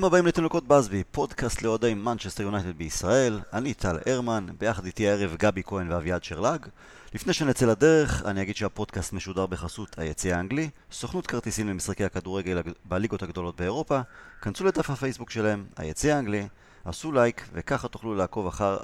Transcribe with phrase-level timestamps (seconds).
[0.00, 3.40] ברוכים הבאים לתינוקות באזבי, פודקאסט לאוהדי מנצ'סטר יונייטד בישראל.
[3.52, 6.66] אני טל הרמן, ביחד איתי הערב גבי כהן ואביעד שרלג.
[7.14, 13.22] לפני שנצא לדרך, אני אגיד שהפודקאסט משודר בחסות היציע האנגלי, סוכנות כרטיסים למשחקי הכדורגל בליגות
[13.22, 14.00] הגדולות באירופה.
[14.42, 16.48] כנסו לדף הפייסבוק שלהם, היציע האנגלי,
[16.84, 18.78] עשו לייק, וככה תוכלו לעקוב אחר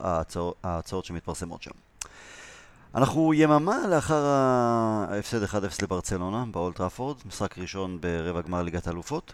[0.62, 1.70] ההצעות שמתפרסמות שם.
[2.95, 9.33] אנחנו יממה לאחר ההפסד 1-0 לברצלונה באולד טראפורד, משחק ראשון ברבע גמר ליגת האלופות.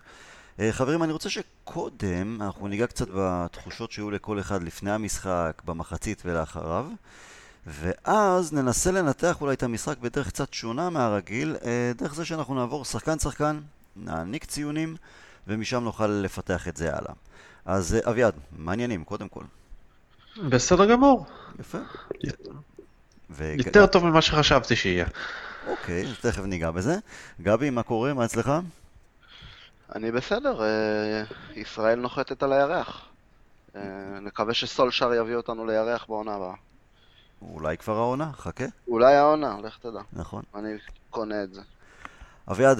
[0.63, 6.23] אה, חברים, אני רוצה שקודם אנחנו ניגע קצת בתחושות שהיו לכל אחד לפני המשחק, במחצית
[6.25, 6.87] ולאחריו,
[7.67, 12.85] ואז ננסה לנתח אולי את המשחק בדרך קצת שונה מהרגיל, אה, דרך זה שאנחנו נעבור
[12.85, 13.61] שחקן-שחקן,
[13.97, 14.97] נעניק ציונים,
[15.49, 17.15] ומשם נוכל לפתח את זה הלאה.
[17.65, 19.45] אז אה, אביעד, מעניינים, קודם כל.
[20.49, 21.27] בסדר גמור.
[21.61, 21.79] יפה.
[23.31, 23.55] ו...
[23.59, 25.07] יותר טוב ממה שחשבתי שיהיה.
[25.67, 26.97] אוקיי, תכף ניגע בזה.
[27.41, 28.15] גבי, מה קורה?
[28.15, 28.53] מה אצלך?
[29.95, 31.23] אני בסדר, אה,
[31.55, 33.09] ישראל נוחתת על הירח.
[33.77, 33.81] אה,
[34.21, 36.55] נקווה שסולשר יביא אותנו לירח בעונה הבאה.
[37.43, 38.65] אולי כבר העונה, חכה.
[38.89, 40.01] אולי העונה, לך תדע.
[40.13, 40.43] נכון.
[40.55, 40.73] אני
[41.11, 41.61] קונה את זה.
[42.51, 42.79] אביעד,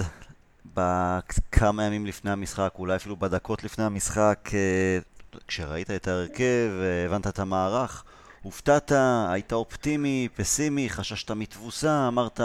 [0.73, 4.99] בכמה ימים לפני המשחק, אולי אפילו בדקות לפני המשחק, אה,
[5.47, 6.69] כשראית את ההרכב,
[7.05, 8.03] הבנת את המערך,
[8.41, 8.91] הופתעת,
[9.29, 12.39] היית אופטימי, פסימי, חששת מתבוסה, אמרת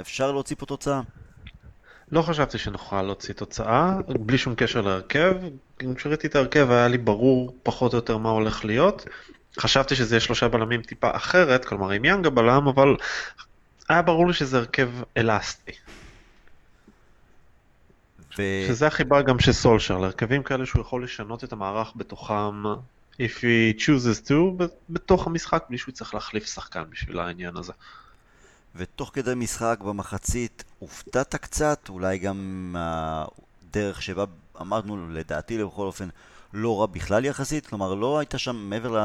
[0.00, 1.00] אפשר להוציא פה תוצאה?
[2.12, 5.34] לא חשבתי שנוכל להוציא תוצאה, בלי שום קשר להרכב.
[5.96, 9.06] כשראיתי את ההרכב היה לי ברור פחות או יותר מה הולך להיות.
[9.58, 12.96] חשבתי שזה יהיה שלושה בלמים טיפה אחרת, כלומר עם יאנגה בלם, אבל
[13.88, 15.72] היה ברור לי שזה הרכב אלסטי.
[18.38, 18.42] ו...
[18.68, 22.62] שזה החיבה גם של סולשר, להרכבים כאלה שהוא יכול לשנות את המערך בתוכם,
[23.14, 27.72] if he chooses to, בתוך המשחק, בלי שהוא צריך להחליף שחקן בשביל העניין הזה.
[28.74, 34.24] ותוך כדי משחק במחצית הופתעת קצת, אולי גם הדרך שבה
[34.60, 36.08] אמרנו, לדעתי בכל אופן,
[36.52, 39.02] לא רע בכלל יחסית, כלומר לא הייתה שם מעבר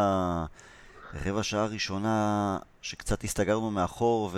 [1.13, 4.31] לרבע שעה הראשונה שקצת הסתגרנו מאחור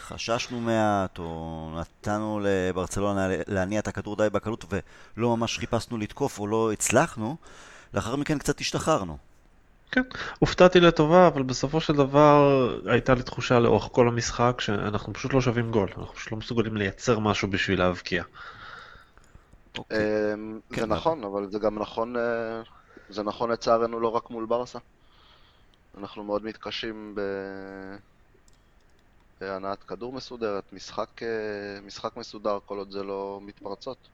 [0.00, 4.64] וחששנו מעט, או נתנו לברצלונה להניע את הכדור די בקלות
[5.16, 7.36] ולא ממש חיפשנו לתקוף או לא הצלחנו,
[7.94, 9.29] לאחר מכן קצת השתחררנו.
[9.92, 10.02] כן,
[10.38, 15.40] הופתעתי לטובה, אבל בסופו של דבר הייתה לי תחושה לאורך כל המשחק שאנחנו פשוט לא
[15.40, 18.24] שווים גול, אנחנו פשוט לא מסוגלים לייצר משהו בשביל להבקיע.
[19.78, 19.98] אוקיי.
[20.34, 22.62] אמ, זה כן, נכון, אבל זה גם נכון, אה,
[23.08, 24.78] זה נכון לצערנו לא רק מול ברסה.
[25.98, 27.14] אנחנו מאוד מתקשים
[29.40, 34.08] בהנעת כדור מסודרת, משחק, אה, משחק מסודר כל עוד זה לא מתפרצות.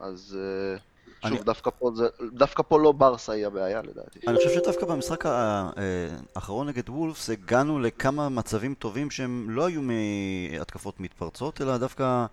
[0.00, 0.78] אז אה,
[1.22, 1.42] שוב, אני...
[1.44, 4.18] דווקא, פה זה, דווקא פה לא ברסה היא הבעיה לדעתי.
[4.26, 11.00] אני חושב שדווקא במשחק האחרון נגד וולפס הגענו לכמה מצבים טובים שהם לא היו מהתקפות
[11.00, 12.26] מתפרצות, אלא דווקא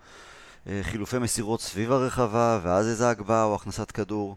[0.66, 4.36] אה, חילופי מסירות סביב הרחבה, ואז איזה הגבהה או הכנסת כדור.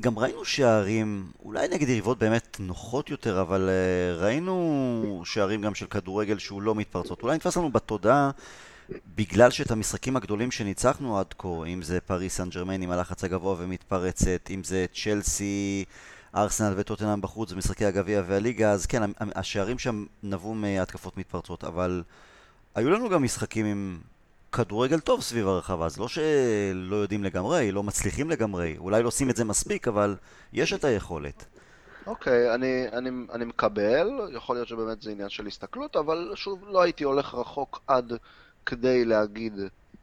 [0.00, 5.86] גם ראינו שערים, אולי נגד יריבות באמת נוחות יותר, אבל uh, ראינו שערים גם של
[5.86, 7.22] כדורגל שהוא לא מתפרצות.
[7.22, 8.30] אולי נתפס לנו בתודעה
[9.14, 13.56] בגלל שאת המשחקים הגדולים שניצחנו עד כה, אם זה פריס סן ג'רמן עם הלחץ הגבוה
[13.58, 15.84] ומתפרצת, אם זה צ'לסי,
[16.36, 19.02] ארסנל וטוטנאם בחוץ במשחקי הגביע והליגה, אז כן,
[19.34, 22.02] השערים שם נבעו מהתקפות מתפרצות, אבל
[22.74, 23.98] היו לנו גם משחקים עם
[24.52, 29.30] כדורגל טוב סביב הרחבה, אז לא שלא יודעים לגמרי, לא מצליחים לגמרי, אולי לא עושים
[29.30, 30.16] את זה מספיק, אבל
[30.52, 31.44] יש את היכולת.
[32.06, 36.64] אוקיי, okay, אני, אני, אני מקבל, יכול להיות שבאמת זה עניין של הסתכלות, אבל שוב,
[36.68, 38.12] לא הייתי הולך רחוק עד
[38.70, 39.52] כדי להגיד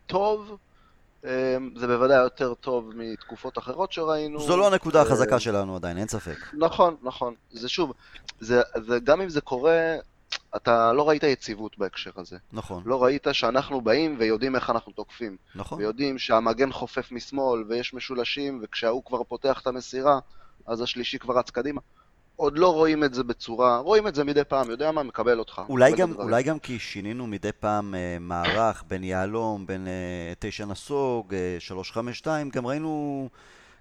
[0.07, 0.57] טוב.
[1.23, 1.29] אמ,
[1.75, 4.39] זה בוודאי יותר טוב מתקופות אחרות שראינו.
[4.39, 6.37] זו לא הנקודה החזקה שלנו עדיין, אין ספק.
[6.53, 7.33] נכון, נכון.
[7.51, 7.93] זה שוב,
[8.39, 9.95] זה, זה, גם אם זה קורה,
[10.55, 12.37] אתה לא ראית יציבות בהקשר הזה.
[12.53, 12.83] נכון.
[12.85, 15.37] לא ראית שאנחנו באים ויודעים איך אנחנו תוקפים.
[15.55, 15.79] נכון.
[15.79, 20.19] ויודעים שהמגן חופף משמאל ויש משולשים, וכשההוא כבר פותח את המסירה,
[20.67, 21.81] אז השלישי כבר רץ קדימה.
[22.37, 25.61] עוד לא רואים את זה בצורה, רואים את זה מדי פעם, יודע מה, מקבל אותך.
[25.69, 30.65] אולי, גם, אולי גם כי שינינו מדי פעם אה, מערך בין יהלום, בין אה, תשע
[30.65, 33.29] נסוג, אה, שלוש חמש שתיים, גם ראינו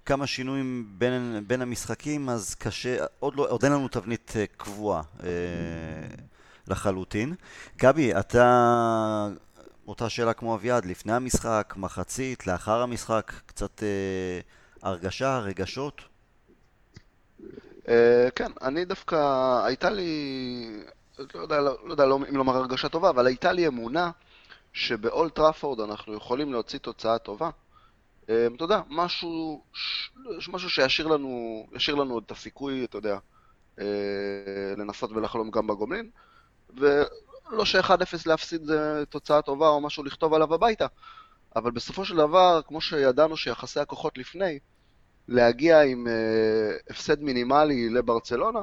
[0.06, 5.02] כמה שינויים בין, בין המשחקים, אז קשה, עוד, לא, עוד אין לנו תבנית אה, קבועה
[5.22, 5.28] אה,
[6.68, 7.34] לחלוטין.
[7.78, 9.28] גבי, אתה,
[9.88, 14.40] אותה שאלה כמו אביעד, לפני המשחק, מחצית, לאחר המשחק, קצת אה,
[14.82, 16.02] הרגשה, רגשות?
[17.86, 17.88] Uh,
[18.34, 19.16] כן, אני דווקא,
[19.64, 20.82] הייתה לי,
[21.34, 24.10] לא יודע, לא, לא יודע לא, אם לומר הרגשה טובה, אבל הייתה לי אמונה
[24.72, 27.50] שבאולט טראפורד אנחנו יכולים להוציא תוצאה טובה.
[28.22, 29.62] Uh, אתה יודע, משהו,
[30.48, 33.18] משהו שישאיר לנו, לנו את הסיכוי, אתה יודע,
[33.76, 33.80] uh,
[34.76, 36.10] לנסות ולחלום גם בגומלין,
[36.76, 40.86] ולא ש-1-0 להפסיד זה תוצאה טובה או משהו לכתוב עליו הביתה,
[41.56, 44.58] אבל בסופו של דבר, כמו שידענו שיחסי הכוחות לפני,
[45.28, 46.12] להגיע עם אה,
[46.90, 48.60] הפסד מינימלי לברצלונה,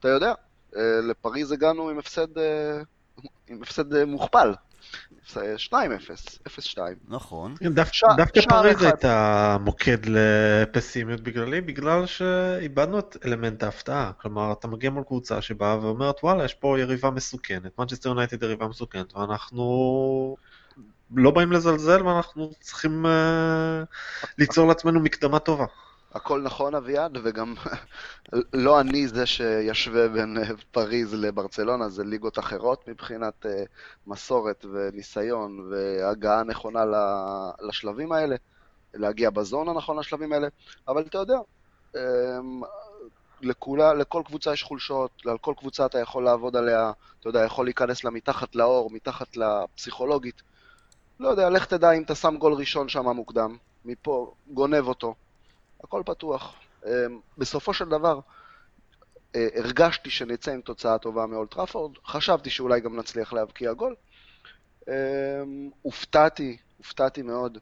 [0.00, 0.32] אתה יודע,
[0.76, 2.80] אה, לפריז הגענו עם הפסד, אה,
[3.48, 4.52] עם הפסד אה, מוכפל.
[5.56, 5.72] 2-0,
[6.46, 6.78] 0-2.
[7.08, 7.54] נכון.
[7.62, 8.82] דווקא ש- דווקא פריז.
[8.82, 14.12] הייתה מוקד לפסימיות בגללי, בגלל שאיבדנו את אלמנט ההפתעה.
[14.20, 18.68] כלומר, אתה מגיע מול קבוצה שבאה ואומרת, וואלה, יש פה יריבה מסוכנת, מנצ'סטר יונייטד יריבה
[18.68, 20.36] מסוכנת, ואנחנו
[21.16, 23.82] לא באים לזלזל, ואנחנו צריכים אה,
[24.38, 25.64] ליצור לעצמנו מקדמה טובה.
[26.14, 27.54] הכל נכון אביעד, וגם
[28.66, 33.64] לא אני זה שישווה בין אה, פריז לברצלונה, זה ליגות אחרות מבחינת אה,
[34.06, 36.84] מסורת וניסיון והגעה נכונה
[37.60, 38.36] לשלבים האלה,
[38.94, 40.48] להגיע בזון הנכון לשלבים האלה,
[40.88, 41.36] אבל אתה יודע,
[41.94, 42.62] אמ,
[43.40, 47.66] לכולה, לכל קבוצה יש חולשות, על כל קבוצה אתה יכול לעבוד עליה, אתה יודע, יכול
[47.66, 50.42] להיכנס לה מתחת לאור, מתחת לפסיכולוגית.
[51.20, 55.14] לא יודע, לך תדע אם אתה שם גול ראשון שם מוקדם, מפה, גונב אותו.
[55.84, 56.54] הכל פתוח.
[56.86, 56.90] אמ,
[57.38, 58.20] בסופו של דבר,
[59.36, 63.94] אה, הרגשתי שנצא עם תוצאה טובה מאולטראפורד, חשבתי שאולי גם נצליח להבקיע גול.
[64.88, 64.92] אמ,
[65.82, 67.58] הופתעתי, הופתעתי מאוד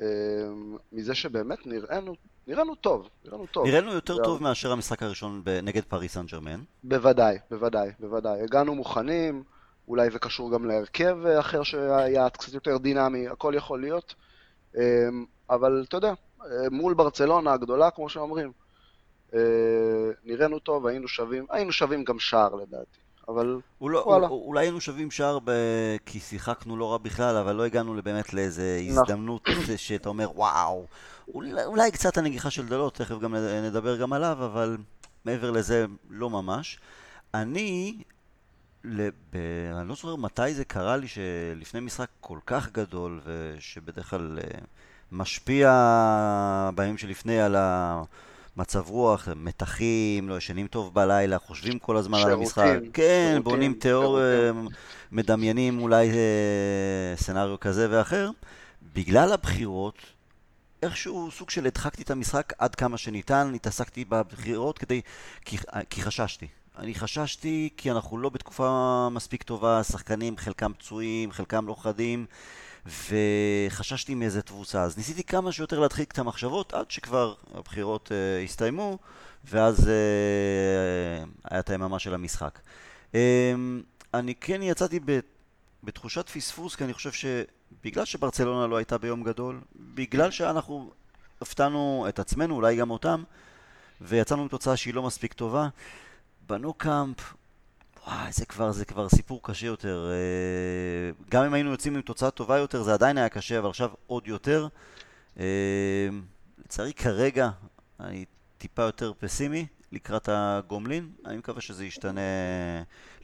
[0.00, 2.14] אמ, מזה שבאמת נראינו,
[2.46, 3.66] נראינו טוב, נראינו טוב.
[3.66, 6.60] נראינו יותר טוב מאשר המשחק הראשון נגד פריס סן ג'רמן.
[6.84, 8.42] בוודאי, בוודאי, בוודאי.
[8.42, 9.42] הגענו מוכנים,
[9.88, 14.14] אולי זה קשור גם להרכב אחר שהיה קצת יותר דינמי, הכל יכול להיות.
[15.50, 16.12] אבל אתה יודע,
[16.70, 18.52] מול ברצלונה הגדולה, כמו שאומרים,
[19.34, 19.40] אה,
[20.24, 22.98] נראינו טוב, היינו שווים, היינו שווים גם שער לדעתי.
[23.28, 24.26] אבל הוא לא, וואלה.
[24.26, 25.50] אולי היינו שווים שער ב...
[26.06, 29.02] כי שיחקנו לא רע בכלל, אבל לא הגענו באמת לאיזה נכון.
[29.02, 30.86] הזדמנות שאתה אומר, וואו,
[31.34, 34.76] אולי, אולי קצת הנגיחה של דלות, תכף גם נדבר גם עליו, אבל
[35.24, 36.78] מעבר לזה, לא ממש.
[37.34, 38.02] אני,
[38.84, 39.12] לב...
[39.78, 44.58] אני לא זוכר מתי זה קרה לי שלפני משחק כל כך גדול, ושבדרך כלל אה,
[45.12, 45.70] משפיע
[46.74, 48.02] בימים שלפני על ה...
[48.56, 52.64] מצב רוח, מתחים, לא ישנים טוב בלילה, חושבים כל הזמן על המשחק.
[52.64, 54.68] שירותים, כן, שירותים, בונים תיאור, שירותים.
[55.12, 58.30] מדמיינים אולי אה, סצנריו כזה ואחר.
[58.94, 59.98] בגלל הבחירות,
[60.82, 65.00] איכשהו סוג של הדחקתי את המשחק עד כמה שניתן, התעסקתי בבחירות כדי...
[65.44, 65.56] כי,
[65.90, 66.46] כי חששתי.
[66.78, 72.26] אני חששתי כי אנחנו לא בתקופה מספיק טובה, שחקנים חלקם פצועים, חלקם לא חדים,
[72.86, 74.82] וחששתי מאיזה תבוסה.
[74.82, 78.98] אז ניסיתי כמה שיותר להדחיק את המחשבות עד שכבר הבחירות uh, הסתיימו,
[79.44, 79.88] ואז uh,
[81.50, 82.58] היה את היממה של המשחק.
[83.12, 83.16] Um,
[84.14, 85.18] אני כן יצאתי ב...
[85.84, 89.60] בתחושת פספוס, כי אני חושב שבגלל שברצלונה לא הייתה ביום גדול,
[89.94, 90.90] בגלל שאנחנו
[91.40, 93.22] הפתענו את עצמנו, אולי גם אותם,
[94.00, 95.68] ויצאנו עם תוצאה שהיא לא מספיק טובה,
[96.46, 97.34] בנוקאמפ,
[98.06, 100.10] וואי, זה כבר, זה כבר סיפור קשה יותר.
[100.10, 103.90] אה, גם אם היינו יוצאים עם תוצאה טובה יותר, זה עדיין היה קשה, אבל עכשיו
[104.06, 104.68] עוד יותר.
[105.38, 106.08] אה,
[106.64, 107.50] לצערי כרגע
[108.00, 108.24] אני
[108.58, 112.20] טיפה יותר פסימי לקראת הגומלין, אני מקווה שזה ישתנה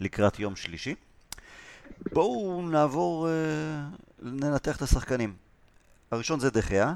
[0.01, 0.95] לקראת יום שלישי.
[2.13, 3.33] בואו נעבור, אה,
[4.23, 5.35] ננתח את השחקנים.
[6.11, 6.95] הראשון זה דחיה.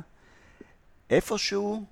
[1.10, 1.84] איפשהו,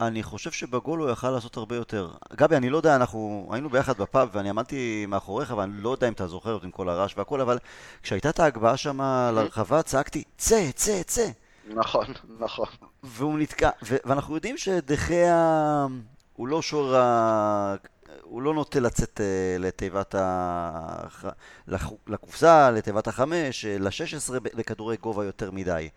[0.00, 2.10] אני חושב שבגול הוא יכל לעשות הרבה יותר.
[2.34, 6.12] גבי, אני לא יודע, אנחנו היינו ביחד בפאב ואני עמדתי מאחוריך ואני לא יודע אם
[6.12, 7.58] אתה זוכר אותי עם כל הרעש והכל, אבל
[8.02, 9.00] כשהייתה את ההגבהה שם
[9.34, 11.26] לרחבה צעקתי, צא, צא, צא.
[11.68, 12.06] נכון,
[12.38, 12.66] נכון.
[13.02, 15.86] והוא נתקע, ו- ואנחנו יודעים שדחיה
[16.32, 17.74] הוא לא שור ה...
[18.22, 21.30] הוא לא נוטה לצאת אה, לתיבת ה...
[21.68, 25.88] לח- לקופסה, לתיבת החמש, אה, לשש עשרה לכדורי גובה יותר מדי.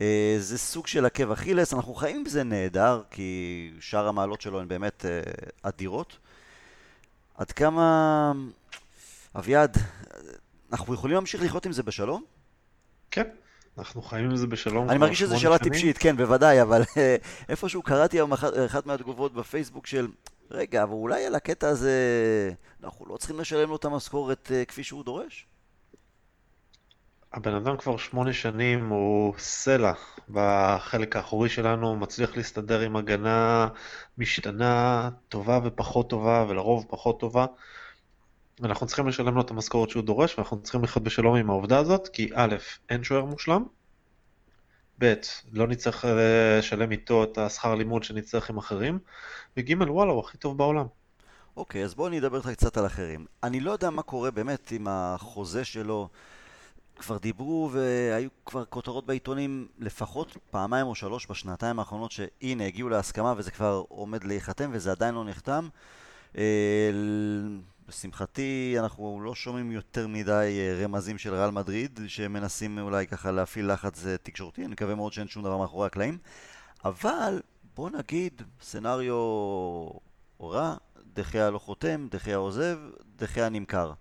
[0.00, 4.60] אה, זה סוג של עקב אכילס, אנחנו חיים עם זה נהדר, כי שאר המעלות שלו
[4.60, 5.20] הן באמת אה,
[5.62, 6.18] אדירות.
[7.34, 8.32] עד כמה...
[9.36, 9.76] אביעד,
[10.72, 12.24] אנחנו יכולים להמשיך לחיות עם זה בשלום?
[13.10, 13.28] כן,
[13.78, 15.72] אנחנו חיים עם זה בשלום אני מרגיש שזו שאלה שנים.
[15.72, 17.16] טיפשית, כן, בוודאי, אבל אה,
[17.48, 20.08] איפשהו קראתי היום אחת, אחת מהתגובות בפייסבוק של
[20.50, 21.92] רגע, אבל אולי על הקטע הזה
[22.84, 25.46] אנחנו לא צריכים לשלם לו את המשכורת כפי שהוא דורש?
[27.32, 29.92] הבן אדם כבר שמונה שנים הוא סלע
[30.28, 33.68] בחלק האחורי שלנו, הוא מצליח להסתדר עם הגנה
[34.18, 37.46] משתנה, טובה ופחות טובה, ולרוב פחות טובה.
[38.62, 42.08] אנחנו צריכים לשלם לו את המשכורת שהוא דורש, ואנחנו צריכים לחיות בשלום עם העובדה הזאת,
[42.08, 42.56] כי א',
[42.88, 43.64] אין שוער מושלם,
[44.98, 45.14] ב',
[45.52, 48.98] לא נצטרך אה, לשלם איתו את השכר לימוד שנצטרך עם אחרים,
[49.56, 50.86] וג', וואלה, הוא הכי טוב בעולם.
[51.56, 53.26] אוקיי, אז בואו אני אדבר איתך קצת על אחרים.
[53.42, 56.08] אני לא יודע מה קורה באמת עם החוזה שלו.
[57.00, 63.34] כבר דיברו והיו כבר כותרות בעיתונים לפחות פעמיים או שלוש בשנתיים האחרונות שהנה הגיעו להסכמה
[63.36, 65.68] וזה כבר עומד להיחתם וזה עדיין לא נחתם.
[66.38, 66.90] אה,
[67.88, 73.72] לשמחתי אנחנו לא שומעים יותר מדי אה, רמזים של ריאל מדריד שמנסים אולי ככה להפעיל
[73.72, 76.18] לחץ אה, תקשורתי, אני מקווה מאוד שאין שום דבר מאחורי הקלעים.
[76.84, 77.40] אבל
[77.76, 79.88] בוא נגיד, סנאריו
[80.40, 80.74] רע,
[81.14, 82.78] דחיה לא חותם, דחיה עוזב,
[83.16, 83.92] דחיה נמכר.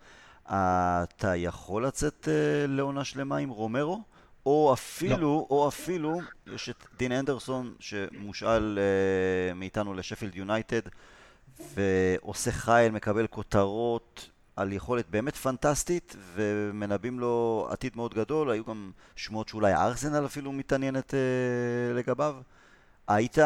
[0.49, 4.03] אתה יכול לצאת uh, לעונה שלמה עם רומרו?
[4.45, 5.47] או אפילו, לא.
[5.49, 6.19] או אפילו,
[6.53, 10.81] יש את דין אנדרסון שמושאל uh, מאיתנו לשפילד יונייטד
[11.75, 18.91] ועושה חייל, מקבל כותרות על יכולת באמת פנטסטית ומנבאים לו עתיד מאוד גדול, היו גם
[19.15, 22.35] שמועות שאולי ארסנל אפילו מתעניינת uh, לגביו.
[23.07, 23.37] היית,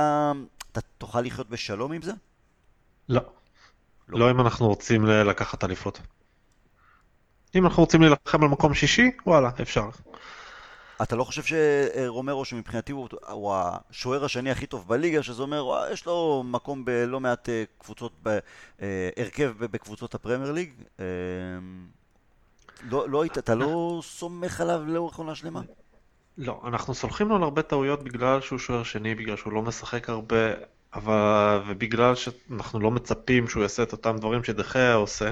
[0.71, 2.11] אתה תוכל לחיות בשלום עם זה?
[3.09, 3.21] לא.
[4.07, 5.99] לא, לא אם אנחנו רוצים לקחת אליפות.
[7.55, 9.89] אם אנחנו רוצים להילחם על מקום שישי, וואלה, אפשר.
[11.01, 15.87] אתה לא חושב שרומרו, שמבחינתי הוא, הוא השוער השני הכי טוב בליגה, שזה אומר, ווא,
[15.91, 18.11] יש לו מקום בלא מעט אה, קבוצות,
[18.81, 20.69] אה, הרכב בקבוצות הפרמייר ליג?
[20.99, 21.05] אה,
[22.89, 25.61] לא, לא, אתה לא סומך עליו לאורך עונה שלמה?
[26.37, 30.09] לא, אנחנו סולחים לו על הרבה טעויות בגלל שהוא שוער שני, בגלל שהוא לא משחק
[30.09, 30.53] הרבה,
[30.93, 31.61] אבל...
[31.67, 35.31] ובגלל שאנחנו לא מצפים שהוא יעשה את אותם דברים שדחיה עושה,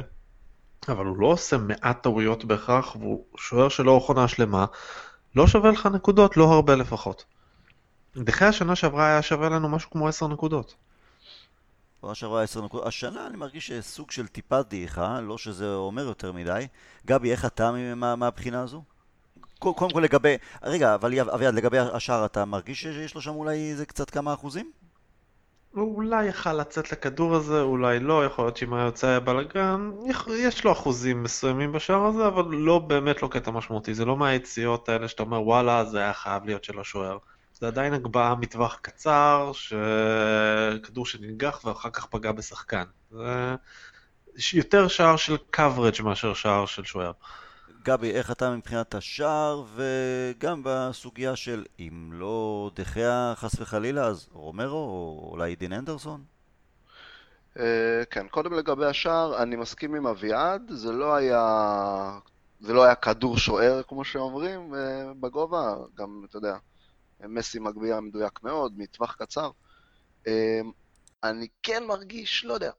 [0.90, 4.66] אבל הוא לא עושה מעט טעויות בהכרח, והוא שוער שלא עונה שלמה,
[5.36, 7.26] לא שווה לך נקודות, לא הרבה לפחות.
[8.16, 10.76] דחי השנה שעברה היה שווה לנו משהו כמו 10 נקודות.
[12.02, 12.88] שנה שעברה 10 נקודות.
[12.88, 16.68] השנה אני מרגיש סוג של טיפה דעיכה, לא שזה אומר יותר מדי.
[17.06, 18.84] גבי, איך אתה מהבחינה הזו?
[19.60, 23.86] קודם כל לגבי, רגע, אבל אביעד, לגבי השאר, אתה מרגיש שיש לו שם אולי איזה
[23.86, 24.72] קצת כמה אחוזים?
[25.72, 29.92] הוא אולי יכל לצאת לכדור הזה, אולי לא, יכול להיות שאם היה יוצא היה בלאגן,
[30.30, 34.90] יש לו אחוזים מסוימים בשער הזה, אבל לא באמת לא קטע משמעותי, זה לא מהיציאות
[34.90, 37.18] האלה שאתה אומר וואלה, זה היה חייב להיות של השוער.
[37.54, 39.52] זה עדיין הגבהה מטווח קצר,
[40.84, 42.84] כדור שננגח ואחר כך פגע בשחקן.
[43.10, 43.56] זה
[44.54, 47.12] יותר שער של coverage מאשר שער של שוער.
[47.84, 54.78] גבי, איך אתה מבחינת השער, וגם בסוגיה של אם לא דחיה חס וחלילה, אז רומרו,
[54.78, 56.24] או אולי דין אנדרסון?
[57.58, 57.62] Uh,
[58.10, 62.20] כן, קודם לגבי השער, אני מסכים עם אביעד, זה לא היה,
[62.60, 64.78] זה לא היה כדור שוער, כמו שאומרים, uh,
[65.20, 66.56] בגובה, גם, אתה יודע,
[67.20, 69.52] מסי מגביה מדויק מאוד, מטווח קצר.
[70.26, 70.30] Uh,
[71.24, 72.72] אני כן מרגיש, לא יודע,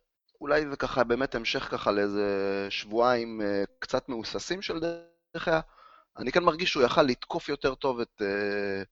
[0.43, 2.27] אולי זה ככה באמת המשך ככה לאיזה
[2.71, 4.77] שבועיים אה, קצת מהוססים של
[5.37, 5.61] אגב.
[6.19, 8.83] אני כן מרגיש שהוא יכל לתקוף יותר טוב את, אה,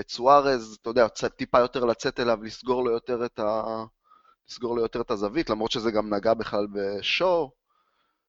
[0.00, 3.62] את סוארז, אתה יודע, טיפה יותר לצאת אליו, לסגור לו יותר את, ה...
[4.48, 7.52] לסגור לו יותר את הזווית, למרות שזה גם נגע בכלל בשואו.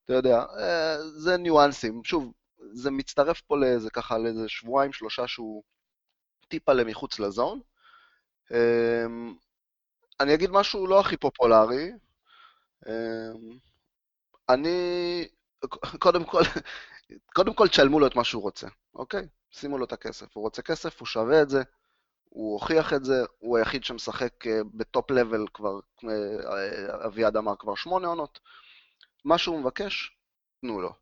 [0.05, 2.03] אתה יודע, אה, זה ניואנסים.
[2.03, 2.31] שוב,
[2.73, 5.63] זה מצטרף פה לאיזה ככה, לאיזה שבועיים, שלושה שהוא
[6.47, 7.59] טיפה למחוץ לזון.
[10.19, 12.06] אני אגיד משהו לא הכי פופולרי, אמ,
[14.49, 15.27] אני,
[15.99, 16.41] קודם כל,
[17.35, 19.27] קודם כל תשלמו לו את מה שהוא רוצה, אוקיי?
[19.51, 20.35] שימו לו את הכסף.
[20.35, 21.63] הוא רוצה כסף, הוא שווה את זה,
[22.29, 25.79] הוא הוכיח את זה, הוא היחיד שמשחק אה, בטופ לבל כבר,
[26.09, 28.39] אה, אביעד אמר, כבר שמונה עונות.
[29.25, 30.17] מה שהוא מבקש,
[30.61, 30.93] תנו לו.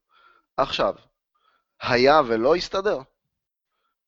[0.57, 0.95] עכשיו,
[1.81, 2.99] היה ולא יסתדר,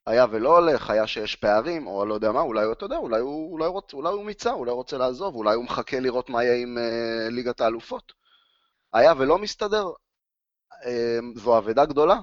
[0.07, 3.51] היה ולא הולך, היה שיש פערים, או לא יודע מה, אולי, אתה יודע, אולי הוא,
[3.51, 6.55] אולי, רוצ, אולי הוא מיצה, אולי הוא רוצה לעזוב, אולי הוא מחכה לראות מה יהיה
[6.61, 8.13] עם uh, ליגת האלופות.
[8.93, 9.87] היה ולא מסתדר,
[10.71, 12.19] uh, זו אבדה גדולה,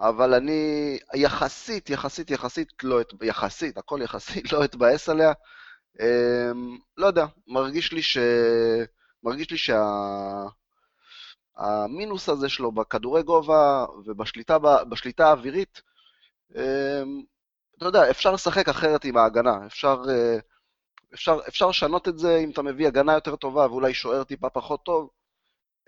[0.00, 5.32] אבל אני יחסית, יחסית, יחסית, לא, יחסית, הכל יחסית, לא אתבאס עליה.
[5.98, 6.56] Uh,
[6.96, 8.18] לא יודע, מרגיש לי ש...
[9.22, 9.82] מרגיש לי שה...
[11.56, 15.89] המינוס הזה שלו בכדורי גובה ובשליטה האווירית, אמ,
[16.52, 20.38] אתה יודע, אפשר לשחק אחרת עם ההגנה, אפשר, אה,
[21.14, 24.84] אפשר, אפשר לשנות את זה אם אתה מביא הגנה יותר טובה ואולי שוער טיפה פחות
[24.84, 25.10] טוב,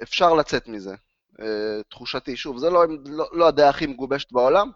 [0.03, 0.95] אפשר לצאת מזה.
[1.41, 4.71] אה, תחושתי, שוב, זה לא, לא, לא הדעה הכי מגובשת בעולם,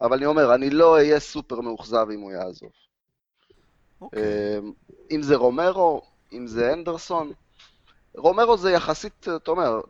[0.00, 2.70] אבל אני אומר, אני לא אהיה סופר מאוכזב אם הוא יעזוב.
[2.70, 4.00] Okay.
[4.00, 4.58] אוקיי.
[4.58, 4.72] אמ,
[5.10, 7.32] אם זה רומרו, אם זה אנדרסון,
[8.18, 9.80] רומרו זה יחסית, אתה אומר,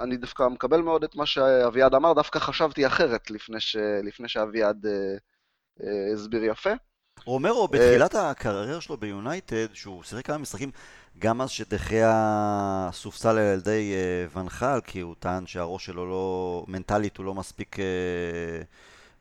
[0.00, 4.86] אני דווקא מקבל מאוד את מה שאביעד אמר, דווקא חשבתי אחרת לפני, ש, לפני שאביעד
[4.86, 4.92] אה,
[5.82, 6.70] אה, הסביר יפה.
[7.24, 10.70] רומרו, אה, בתחילת הקריירה שלו ביונייטד, שהוא שיחק כמה משחקים,
[11.18, 17.16] גם אז שדחיה סופסל על ידי אה, ונחל, כי הוא טען שהראש שלו לא, מנטלית
[17.16, 17.84] הוא לא מספיק אה,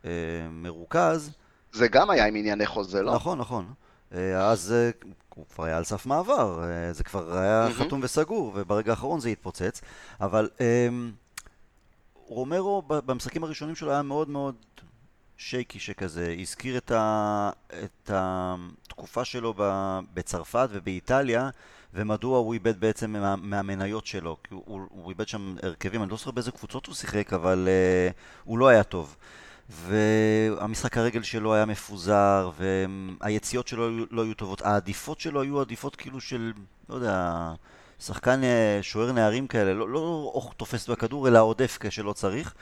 [0.05, 1.31] אה, מרוכז.
[1.71, 3.15] זה גם היה עם ענייני חוזה, לא?
[3.15, 3.65] נכון, נכון.
[4.13, 4.89] אה, אז אה,
[5.35, 7.73] הוא כבר היה על סף מעבר, אה, זה כבר היה mm-hmm.
[7.73, 9.81] חתום וסגור, וברגע האחרון זה התפוצץ.
[10.21, 11.11] אבל אמ,
[12.25, 14.55] רומרו במשחקים הראשונים שלו היה מאוד מאוד
[15.37, 17.49] שייקי שכזה, הזכיר את, ה,
[17.83, 19.53] את התקופה שלו
[20.13, 21.49] בצרפת ובאיטליה,
[21.93, 26.17] ומדוע הוא איבד בעצם מה, מהמניות שלו, כי הוא, הוא איבד שם הרכבים, אני לא
[26.17, 28.13] זוכר באיזה קבוצות הוא שיחק, אבל uh,
[28.43, 29.15] הוא לא היה טוב.
[29.73, 34.61] והמשחק הרגל שלו היה מפוזר, והיציאות שלו לא היו טובות.
[34.61, 36.53] העדיפות שלו היו עדיפות כאילו של,
[36.89, 37.31] לא יודע,
[37.99, 42.53] שחקן אה, שוער נערים כאלה, לא, לא תופס בכדור, אלא עודף כשלא צריך.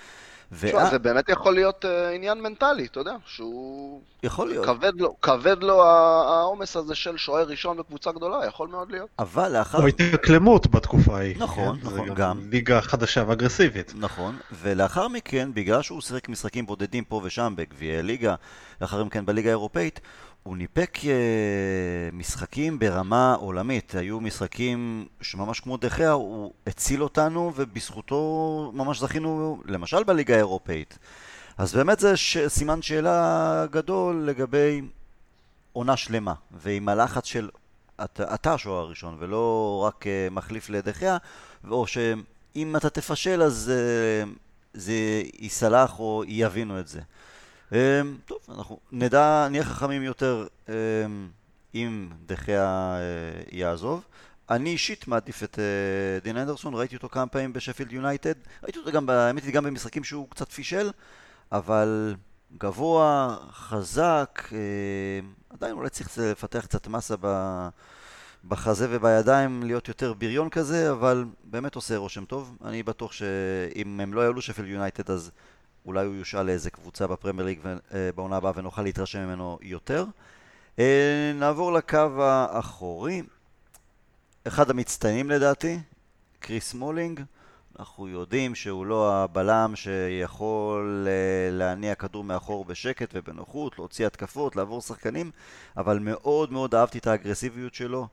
[0.60, 4.02] תשמע, זה באמת יכול להיות uh, עניין מנטלי, אתה יודע, שהוא...
[4.24, 4.66] יכול להיות.
[4.66, 9.10] כבד לו, כבד לו העומס הזה של שוער ראשון בקבוצה גדולה, יכול מאוד להיות.
[9.20, 9.78] אבל לאחר...
[9.78, 11.36] או התאקלמות בתקופה ההיא.
[11.40, 12.40] נכון, כן, נכון, גם.
[12.52, 13.94] ליגה חדשה ואגרסיבית.
[13.96, 18.36] נכון, ולאחר מכן, בגלל שהוא שיחק משחקים בודדים פה ושם בגביעי ליגה,
[18.82, 20.00] לאחר מכן בליגה האירופאית,
[20.44, 28.72] הוא ניפק אה, משחקים ברמה עולמית, היו משחקים שממש כמו דחיה, הוא הציל אותנו ובזכותו
[28.76, 30.98] ממש זכינו למשל בליגה האירופאית.
[31.58, 32.38] אז באמת זה ש...
[32.48, 34.82] סימן שאלה גדול לגבי
[35.74, 37.50] עונה שלמה, ועם הלחץ של
[38.06, 41.18] אתה השוער הראשון ולא רק uh, מחליף לדחיה,
[41.70, 43.72] או שאם אתה תפשל אז
[44.26, 44.30] uh,
[44.74, 44.94] זה
[45.40, 47.02] ייסלח או יבינו את זה.
[47.72, 47.78] אמ,
[48.26, 50.74] טוב, אנחנו נדע, נהיה חכמים יותר אמ,
[51.76, 54.04] אם דחיה אה, יעזוב.
[54.50, 58.92] אני אישית מעדיף את אה, דין אנדרסון, ראיתי אותו כמה פעמים בשפילד יונייטד, ראיתי אותו
[58.92, 60.92] גם, האמת היא גם במשחקים שהוא קצת פישל,
[61.52, 62.16] אבל
[62.58, 64.58] גבוה, חזק, אה,
[65.50, 67.16] עדיין אולי צריך לפתח קצת מסה
[68.48, 72.58] בחזה ובידיים, להיות יותר בריון כזה, אבל באמת עושה רושם טוב.
[72.66, 75.32] אני בטוח שאם הם לא יעלו שפילד יונייטד אז
[75.86, 80.06] אולי הוא יושאל לאיזה קבוצה בפרמייר ליג אה, בעונה הבאה ונוכל להתרשם ממנו יותר.
[80.80, 83.22] אה, נעבור לקו האחורי.
[84.48, 85.80] אחד המצטיינים לדעתי,
[86.40, 87.22] קריס מולינג.
[87.80, 94.82] אנחנו יודעים שהוא לא הבלם שיכול אה, להניע כדור מאחור בשקט ובנוחות, להוציא התקפות, לעבור
[94.82, 95.32] שחקנים,
[95.78, 98.08] אבל מאוד מאוד אהבתי את האגרסיביות שלו.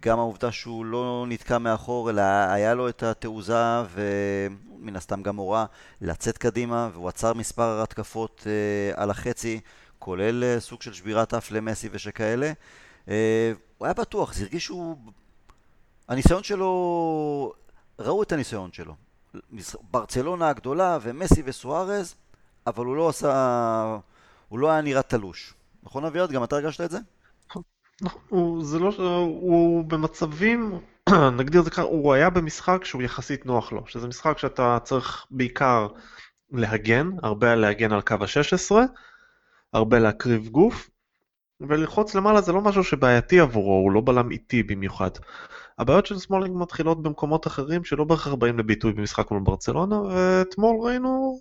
[0.00, 5.64] גם העובדה שהוא לא נתקע מאחור, אלא היה לו את התעוזה ומן הסתם גם הוראה
[6.00, 9.60] לצאת קדימה, והוא עצר מספר התקפות uh, על החצי,
[9.98, 12.52] כולל uh, סוג של שבירת אף למסי ושכאלה.
[13.78, 14.96] הוא היה בטוח, זה הרגיש שהוא...
[16.08, 17.52] הניסיון שלו...
[17.98, 18.94] ראו את הניסיון שלו.
[19.90, 22.14] ברצלונה הגדולה ומסי וסוארז,
[22.66, 23.98] אבל הוא לא עשה...
[24.48, 25.54] הוא לא היה נראה תלוש.
[25.82, 26.30] נכון אביעד?
[26.30, 26.98] גם אתה הרגשת את זה?
[28.02, 28.92] נכון, זה לא,
[29.40, 30.78] הוא במצבים,
[31.38, 35.26] נגדיר את זה ככה, הוא היה במשחק שהוא יחסית נוח לו, שזה משחק שאתה צריך
[35.30, 35.86] בעיקר
[36.52, 38.76] להגן, הרבה להגן על קו ה-16,
[39.72, 40.90] הרבה להקריב גוף,
[41.60, 45.10] וללחוץ למעלה זה לא משהו שבעייתי עבורו, הוא לא בלם איטי במיוחד.
[45.78, 51.40] הבעיות של סמולינג מתחילות במקומות אחרים שלא בהכרח באים לביטוי במשחק מול ברצלונה, ואתמול ראינו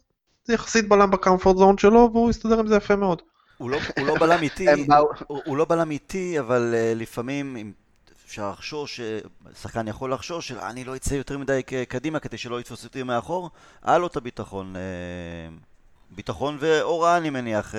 [0.50, 3.22] יחסית בלם בקמפורט זון שלו, והוא הסתדר עם זה יפה מאוד.
[3.60, 4.66] הוא לא, לא בלם איטי,
[5.28, 7.72] הוא, לא בלם איטי, אבל uh, לפעמים אם
[8.26, 9.02] אפשר לחשוש,
[9.62, 13.50] שחקן יכול לחשוש, אני לא אצא יותר מדי קדימה כדי שלא יתפוס אותי מאחור,
[13.84, 14.76] היה לו את הביטחון.
[14.76, 17.76] Uh, ביטחון והוראה אני מניח,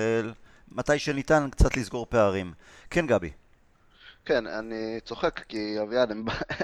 [0.71, 2.53] מתי שניתן קצת לסגור פערים.
[2.89, 3.29] כן גבי.
[4.25, 6.11] כן, אני צוחק כי אביעד,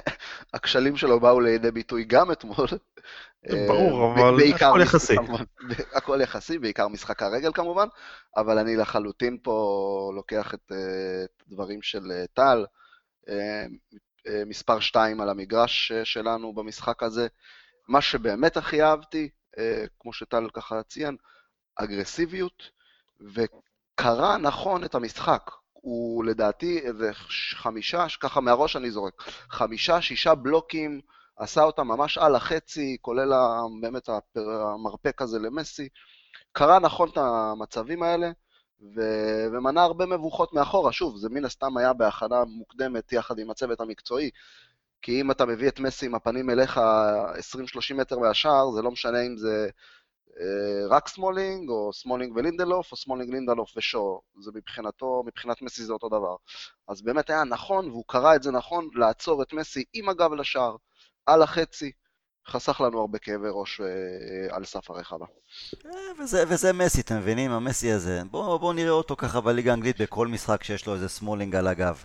[0.54, 2.68] הכשלים שלו באו לידי ביטוי גם אתמול.
[3.68, 5.16] ברור, אבל הכל יחסי.
[5.92, 7.86] הכל יחסי, בעיקר משחק הרגל כמובן,
[8.36, 10.72] אבל אני לחלוטין פה לוקח את
[11.46, 12.66] הדברים של אה, טל,
[13.28, 13.66] אה,
[14.28, 17.26] אה, מספר 2 על המגרש שלנו במשחק הזה.
[17.88, 19.28] מה שבאמת הכי אהבתי,
[20.00, 21.16] כמו שטל ככה ציין,
[21.76, 22.62] אגרסיביות,
[23.20, 25.50] וקרא נכון את המשחק.
[25.88, 27.10] הוא לדעתי איזה
[27.54, 31.00] חמישה, ככה מהראש אני זורק, חמישה, שישה בלוקים,
[31.36, 33.32] עשה אותם ממש על החצי, כולל
[33.80, 35.88] באמת המרפק הזה למסי.
[36.52, 38.30] קרא נכון את המצבים האלה,
[38.96, 39.00] ו...
[39.52, 40.92] ומנע הרבה מבוכות מאחורה.
[40.92, 44.30] שוב, זה מן הסתם היה בהכנה מוקדמת יחד עם הצוות המקצועי,
[45.02, 49.20] כי אם אתה מביא את מסי עם הפנים אליך 20-30 מטר מהשער, זה לא משנה
[49.26, 49.68] אם זה
[50.90, 54.20] רק סמולינג, או סמולינג ולינדלוף, או סמולינג, לינדלוף ושואו.
[54.40, 56.36] זה מבחינתו, מבחינת מסי זה אותו דבר.
[56.88, 60.76] אז באמת היה נכון, והוא קרא את זה נכון, לעצור את מסי עם הגב לשער,
[61.26, 61.92] על החצי,
[62.48, 65.26] חסך לנו הרבה כאבי ראש אה, על סף הרחבה.
[65.86, 67.50] אה, וזה, וזה מסי, אתם מבינים?
[67.50, 68.22] המסי הזה.
[68.30, 72.04] בואו בוא נראה אותו ככה בליגה האנגלית בכל משחק שיש לו איזה סמולינג על הגב.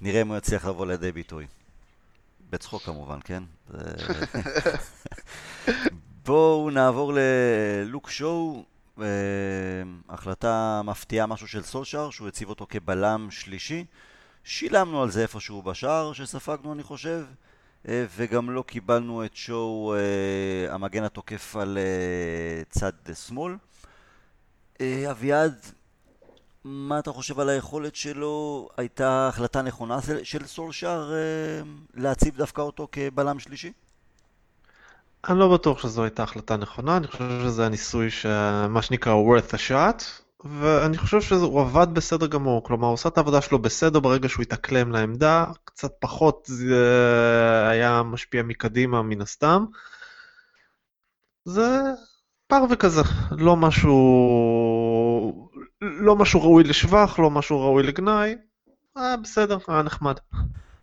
[0.00, 1.46] נראה אם הוא יצליח לבוא לידי ביטוי.
[2.50, 3.42] בצחוק כמובן, כן?
[6.24, 8.64] בואו נעבור ללוק שואו,
[9.00, 9.04] אה,
[10.08, 13.84] החלטה מפתיעה משהו של סולשאר, שהוא הציב אותו כבלם שלישי.
[14.44, 17.24] שילמנו על זה איפשהו בשער שספגנו אני חושב,
[17.88, 21.78] אה, וגם לא קיבלנו את שואו אה, המגן התוקף על
[22.70, 22.92] צד
[23.26, 23.56] שמאל.
[25.10, 25.66] אביעד,
[26.64, 28.68] מה אתה חושב על היכולת שלו?
[28.76, 31.12] הייתה החלטה נכונה של סולשאר
[31.94, 33.72] להציב דווקא אותו כבלם שלישי?
[35.28, 39.70] אני לא בטוח שזו הייתה החלטה נכונה, אני חושב שזה הניסוי שמה שנקרא worth a
[39.70, 40.02] shot,
[40.44, 44.42] ואני חושב שהוא עבד בסדר גמור, כלומר הוא עושה את העבודה שלו בסדר ברגע שהוא
[44.42, 49.64] התאקלם לעמדה, קצת פחות זה היה משפיע מקדימה מן הסתם.
[51.44, 51.80] זה
[52.46, 53.92] פרווה כזה, לא משהו,
[55.80, 58.36] לא משהו ראוי לשבח, לא משהו ראוי לגנאי,
[58.96, 60.16] היה בסדר, היה נחמד.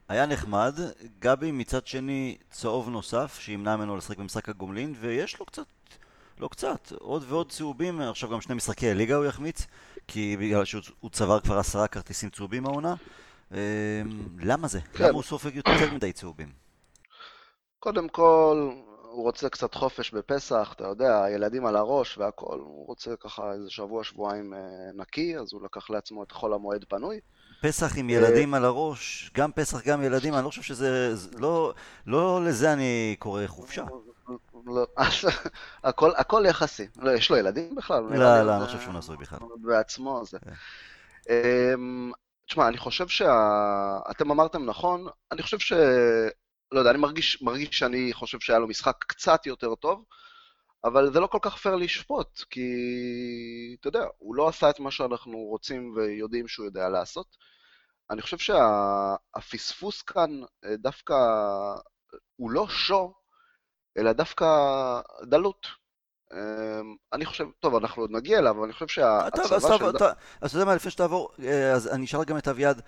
[0.10, 0.74] היה נחמד,
[1.19, 5.65] גבי מצד שני צהוב נוסף שימנע ממנו לשחק במשחק הגומלין ויש לו קצת,
[6.39, 9.67] לא קצת, עוד ועוד צהובים, עכשיו גם שני משחקי הליגה הוא יחמיץ
[10.08, 12.95] כי בגלל שהוא צבר כבר עשרה כרטיסים צהובים העונה
[13.52, 13.58] אמ,
[14.39, 14.82] למה זה?
[14.82, 15.04] כן.
[15.04, 16.50] למה הוא סופג יותר מדי צהובים?
[17.80, 18.72] קודם כל,
[19.04, 23.69] הוא רוצה קצת חופש בפסח, אתה יודע, ילדים על הראש והכל, הוא רוצה ככה איזה
[23.69, 24.60] שבוע, שבועיים אה,
[24.93, 27.19] נקי, אז הוא לקח לעצמו את חול המועד פנוי.
[27.62, 31.74] פסח עם ילדים על הראש, גם פסח גם ילדים, אני לא חושב שזה, לא,
[32.08, 33.84] לא לזה אני קורא חופשה.
[34.65, 34.88] לא,
[35.84, 36.88] הכל, הכל יחסי.
[36.98, 38.04] לא, יש לו ילדים בכלל?
[38.04, 39.39] לא, לא, אני לא חושב שהוא נשוי בכלל.
[39.62, 40.38] בעצמו, זה.
[40.39, 40.52] כן.
[41.30, 42.12] אמ,
[42.48, 45.74] תשמע, אני חושב שאתם אמרתם נכון, אני חושב ש...
[46.72, 50.04] לא יודע, אני מרגיש, מרגיש שאני חושב שהיה לו משחק קצת יותר טוב,
[50.83, 52.67] אבל זה לא כל כך פייר לשפוט, כי
[53.79, 57.37] אתה יודע, הוא לא עשה את מה שאנחנו רוצים ויודעים שהוא יודע לעשות.
[58.09, 61.15] אני חושב שהפספוס כאן אה, דווקא
[62.35, 63.13] הוא לא שו,
[63.97, 64.45] אלא דווקא
[65.23, 65.67] דלות.
[66.33, 69.55] אמ, אני חושב, טוב, אנחנו עוד נגיע אליו, אבל אני חושב שהצבא של...
[69.55, 72.81] אז אתה יודע מה, לפני שתעבור, אה, אז אני אשאל גם את אביעד.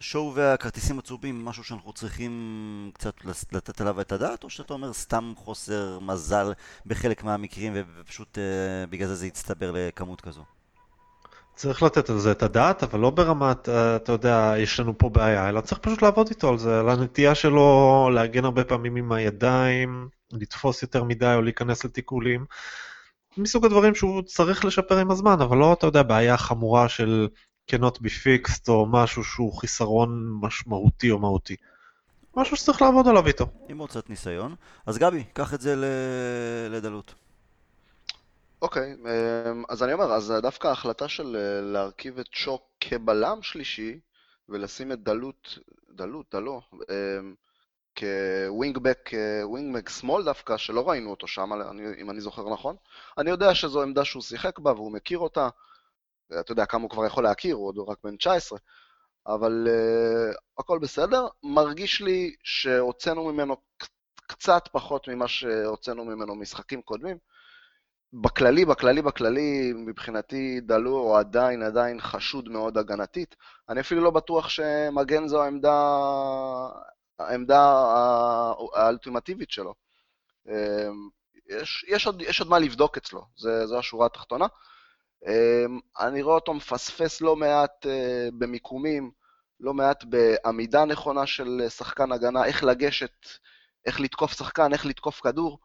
[0.00, 3.14] שואו והכרטיסים הצהובים, משהו שאנחנו צריכים קצת
[3.52, 6.52] לתת עליו את הדעת, או שאתה אומר סתם חוסר מזל
[6.86, 10.44] בחלק מהמקרים ופשוט uh, בגלל זה זה יצטבר לכמות כזו?
[11.54, 15.08] צריך לתת על זה את הדעת, אבל לא ברמת, uh, אתה יודע, יש לנו פה
[15.08, 19.12] בעיה, אלא צריך פשוט לעבוד איתו על זה, על הנטייה שלו להגן הרבה פעמים עם
[19.12, 22.44] הידיים, לתפוס יותר מדי או להיכנס לתיקולים.
[23.36, 27.28] מסוג הדברים שהוא צריך לשפר עם הזמן, אבל לא, אתה יודע, בעיה חמורה של
[27.68, 31.56] cannot be fixed או משהו שהוא חיסרון משמעותי או מהותי.
[32.36, 33.46] משהו שצריך לעבוד עליו איתו.
[33.68, 34.54] עם עוד קצת ניסיון.
[34.86, 35.74] אז גבי, קח את זה
[36.70, 37.14] לדלות.
[38.62, 43.98] אוקיי, אמ, אז אני אומר, אז דווקא ההחלטה של אה, להרכיב את שוק כבלם שלישי
[44.48, 45.58] ולשים את דלות,
[45.90, 47.34] דלות, דלו, אמ,
[47.98, 49.10] כווינגבק,
[49.42, 51.50] ווינגבק שמאל דווקא, שלא ראינו אותו שם,
[52.00, 52.76] אם אני זוכר נכון.
[53.18, 55.48] אני יודע שזו עמדה שהוא שיחק בה והוא מכיר אותה.
[56.40, 58.58] אתה יודע כמה הוא כבר יכול להכיר, הוא עוד רק בן 19,
[59.26, 61.26] אבל uh, הכל בסדר.
[61.42, 63.56] מרגיש לי שהוצאנו ממנו
[64.26, 67.18] קצת פחות ממה שהוצאנו ממנו משחקים קודמים.
[68.12, 73.36] בכללי, בכללי, בכללי, מבחינתי דלו הוא עדיין, עדיין חשוד מאוד הגנתית.
[73.68, 75.96] אני אפילו לא בטוח שמגן זו העמדה,
[77.18, 77.60] העמדה
[78.74, 79.74] האלטימטיבית שלו.
[80.48, 80.88] אה,
[81.48, 84.46] יש, יש, עוד, יש עוד מה לבדוק אצלו, זה, זו השורה התחתונה.
[85.26, 89.10] אמ, אני רואה אותו מפספס לא מעט אה, במיקומים,
[89.60, 93.26] לא מעט בעמידה נכונה של שחקן הגנה, איך לגשת,
[93.86, 95.58] איך לתקוף שחקן, איך לתקוף כדור.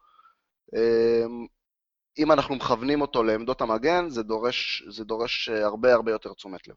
[0.74, 1.46] אמ,
[2.18, 6.74] אם אנחנו מכוונים אותו לעמדות המגן, זה דורש, זה דורש הרבה הרבה יותר תשומת לב.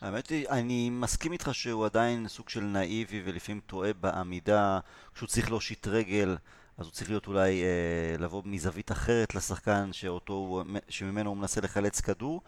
[0.00, 4.78] האמת היא, אני מסכים איתך שהוא עדיין סוג של נאיבי ולפעמים טועה בעמידה,
[5.14, 6.36] כשהוא צריך להושיט רגל.
[6.80, 12.00] אז הוא צריך להיות אולי אה, לבוא מזווית אחרת לשחקן שאותו, שממנו הוא מנסה לחלץ
[12.00, 12.40] כדור.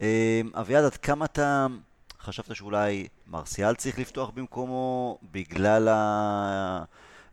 [0.00, 1.66] אה, אביעד, עד כמה אתה
[2.20, 6.84] חשבת שאולי מרסיאל צריך לפתוח במקומו בגלל ה...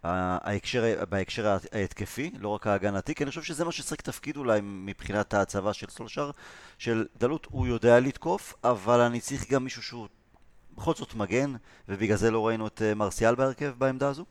[0.04, 5.34] ההקשר, בהקשר ההתקפי, לא רק ההגנתי, כי אני חושב שזה מה שצריך תפקיד אולי מבחינת
[5.34, 6.32] ההצבה של סולשר,
[6.78, 10.08] של דלות, הוא יודע לתקוף, אבל אני צריך גם מישהו שהוא
[10.78, 11.54] בכל זאת מגן,
[11.90, 14.26] ובגלל זה לא ראינו את אה, מרסיאל בהרכב בעמדה הזו?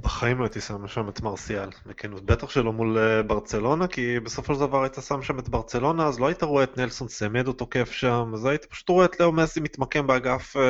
[0.00, 2.24] בחיים לא הייתי שם שם את מרסיאל, בכנות.
[2.24, 6.20] בטח שלא מול אה, ברצלונה, כי בסופו של דבר היית שם שם את ברצלונה, אז
[6.20, 9.60] לא היית רואה את נלסון סמדו תוקף שם, אז היית פשוט רואה את לאו מסי
[9.60, 10.60] מתמקם באגף uh,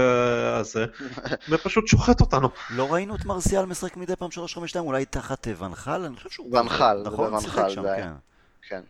[0.61, 0.87] הזה,
[1.51, 2.49] ופשוט שוחט אותנו.
[2.71, 4.29] לא ראינו את מרסיאל משחק מדי פעם
[4.75, 6.05] 3-5-2, אולי תחת ונחל?
[6.05, 6.57] אני חושב שהוא...
[6.57, 7.35] ונחל, נכון?
[7.35, 8.15] ונחל זה היה.
[8.69, 8.81] כן.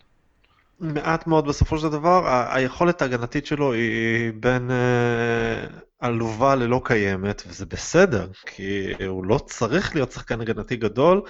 [0.81, 7.43] מעט מאוד בסופו של דבר, ה- היכולת ההגנתית שלו היא בין uh, עלובה ללא קיימת,
[7.47, 11.23] וזה בסדר, כי הוא לא צריך להיות שחקן הגנתי גדול,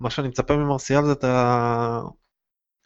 [0.00, 2.00] מה שאני מצפה ממרסיאל זה את, ה...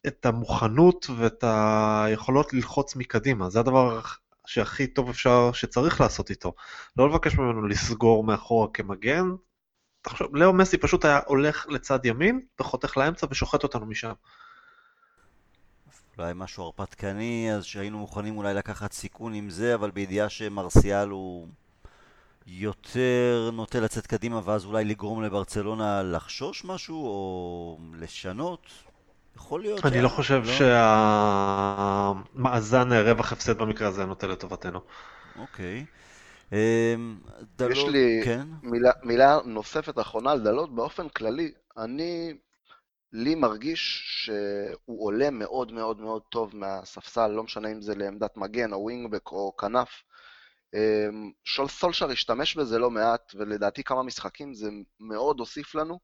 [0.07, 4.01] את המוכנות ואת היכולות ללחוץ מקדימה, זה הדבר
[4.47, 6.53] שהכי טוב אפשר, שצריך לעשות איתו.
[6.97, 9.25] לא לבקש ממנו לסגור מאחורה כמגן,
[10.03, 14.13] תחשוב, לאו מסי פשוט היה הולך לצד ימין וחותך לאמצע ושוחט אותנו משם.
[16.19, 21.47] אולי משהו הרפתקני, אז שהיינו מוכנים אולי לקחת סיכון עם זה, אבל בידיעה שמרסיאל הוא
[22.47, 28.67] יותר נוטה לצאת קדימה ואז אולי לגרום לברצלונה לחשוש משהו או לשנות?
[29.37, 29.87] יכול להיות.
[29.87, 30.03] אני?
[30.03, 30.43] לא חושב
[32.35, 34.81] שהמאזן רווח הפסד במקרה הזה נוטה לטובתנו.
[35.39, 35.85] אוקיי.
[36.53, 37.19] אמ,
[37.57, 38.47] דלות, יש לי כן?
[38.63, 42.35] מילה, מילה נוספת אחרונה על דלות, באופן כללי, אני,
[43.13, 48.73] לי מרגיש שהוא עולה מאוד מאוד מאוד טוב מהספסל, לא משנה אם זה לעמדת מגן
[48.73, 50.03] או ווינגבק או כנף.
[50.75, 55.99] אמ, שול סולשר השתמש בזה לא מעט, ולדעתי כמה משחקים זה מאוד הוסיף לנו.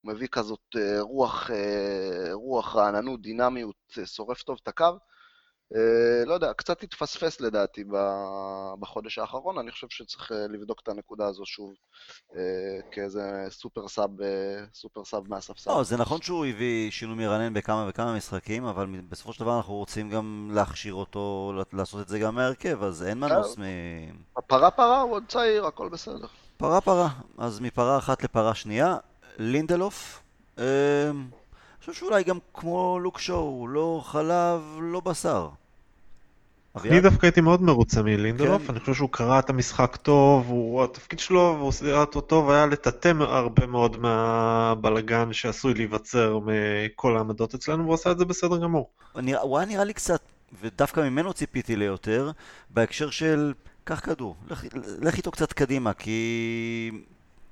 [0.00, 4.98] הוא מביא כזאת אה, רוח, אה, רוח רעננות, דינמיות, אה, שורף טוב את הקו.
[5.76, 7.84] אה, לא יודע, קצת התפספס לדעתי
[8.80, 11.74] בחודש האחרון, אני חושב שצריך אה, לבדוק את הנקודה הזו שוב
[12.36, 12.40] אה,
[12.90, 14.10] כאיזה super sub,
[14.74, 15.70] super sub מהספסל.
[15.70, 19.74] לא, זה נכון שהוא הביא שינוי מרענן בכמה וכמה משחקים, אבל בסופו של דבר אנחנו
[19.74, 23.62] רוצים גם להכשיר אותו, לעשות את זה גם מהרכב, אז אין מנוס מ...
[24.46, 26.26] פרה פרה, הוא עוד צעיר, הכל בסדר.
[26.56, 28.96] פרה פרה, אז מפרה אחת לפרה שנייה,
[29.38, 30.22] לינדלוף,
[31.88, 35.48] חושב שאולי גם כמו לוק שואו, לא חלב, לא בשר.
[36.84, 38.70] אני דווקא הייתי מאוד מרוצה מלינדלוף, כן.
[38.70, 42.66] אני חושב שהוא קרא את המשחק טוב, הוא, התפקיד שלו, והוא עושה אותו טוב, היה
[42.66, 48.90] לטאטא הרבה מאוד מהבלגן שעשוי להיווצר מכל העמדות אצלנו, והוא עשה את זה בסדר גמור.
[49.42, 50.20] הוא היה נראה לי קצת,
[50.60, 52.30] ודווקא ממנו ציפיתי ליותר,
[52.70, 53.52] בהקשר של,
[53.84, 54.64] קח כדור, לך,
[55.00, 56.90] לך איתו קצת קדימה, כי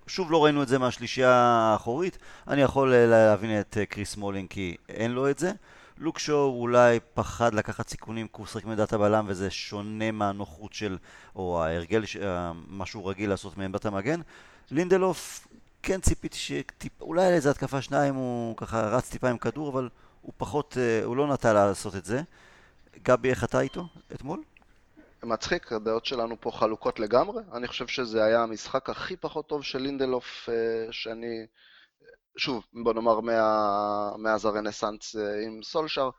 [0.07, 4.49] שוב לא ראינו את זה מהשלישייה האחורית, אני יכול אה, להבין את אה, קריס מולינג
[4.51, 5.53] כי אין לו את זה.
[5.99, 10.99] לוק שואו אולי פחד לקחת סיכונים כי הוא שחק מעמדת הבלם וזה שונה מהנוחות של,
[11.37, 14.21] או ההרגל, אה, מה שהוא רגיל לעשות מעמדת המגן.
[14.71, 15.49] לינדלוף,
[15.83, 19.89] כן ציפיתי שאולי על איזה התקפה שניים הוא ככה רץ טיפה עם כדור, אבל
[20.23, 22.23] הוא פחות, הוא לא נטה לעשות את זה.
[23.03, 24.43] גבי, איך אתה איתו אתמול?
[25.27, 27.43] מצחיק, הדעות שלנו פה חלוקות לגמרי.
[27.53, 31.47] אני חושב שזה היה המשחק הכי פחות טוב של לינדלוף אה, שאני,
[32.37, 36.11] שוב, בוא נאמר מה, מאז הרנסאנס אה, עם סולשר.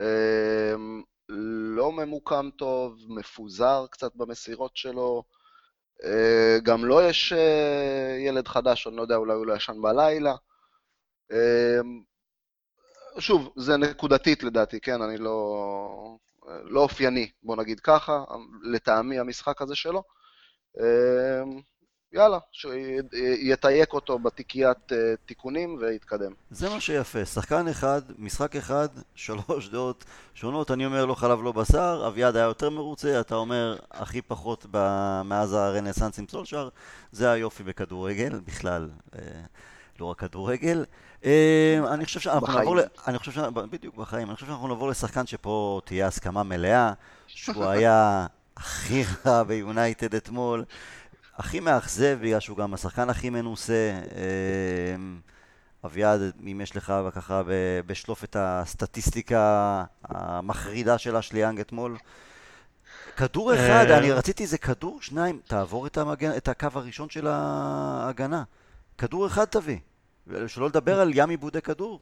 [0.00, 0.74] אה,
[1.76, 5.22] לא ממוקם טוב, מפוזר קצת במסירות שלו.
[6.62, 7.32] גם לו לא יש
[8.26, 10.34] ילד חדש, אני לא יודע, אולי הוא לא ישן בלילה.
[13.18, 15.02] שוב, זה נקודתית לדעתי, כן?
[15.02, 16.16] אני לא...
[16.64, 18.24] לא אופייני, בוא נגיד ככה,
[18.62, 20.02] לטעמי המשחק הזה שלו.
[20.78, 21.60] אמ,
[22.12, 26.32] יאללה, שיתייק אותו בתיקיית אה, תיקונים ויתקדם.
[26.50, 31.52] זה מה שיפה, שחקן אחד, משחק אחד, שלוש דעות שונות, אני אומר לא חלב לא
[31.52, 34.66] בשר, אביעד היה יותר מרוצה, אתה אומר הכי פחות
[35.24, 36.68] מאז הרנסאנס עם סולשר,
[37.12, 39.20] זה היופי בכדורגל, בכלל, אה,
[40.00, 40.84] לא רק כדורגל.
[41.24, 41.30] אמ,
[41.90, 43.38] אני חושב שאנחנו נעבור, אני חושב ש...
[43.70, 46.92] בדיוק בחיים, אני חושב שאנחנו נעבור לשחקן שפה תהיה הסכמה מלאה,
[47.26, 50.64] שהוא היה הכי רע ביונייטד אתמול,
[51.36, 54.00] הכי מאכזב בגלל שהוא גם השחקן הכי מנוסה.
[54.94, 55.20] אמ,
[55.84, 56.20] אביעד,
[56.52, 57.42] אם יש לך ככה
[57.86, 61.96] בשלוף את הסטטיסטיקה המחרידה של אשליאנג אתמול.
[63.16, 63.98] כדור אחד, אה.
[63.98, 68.42] אני רציתי איזה כדור, שניים, תעבור את, המגן, את הקו הראשון של ההגנה.
[68.98, 69.78] כדור אחד תביא.
[70.46, 72.00] שלא לדבר על ים עיבודי כדור.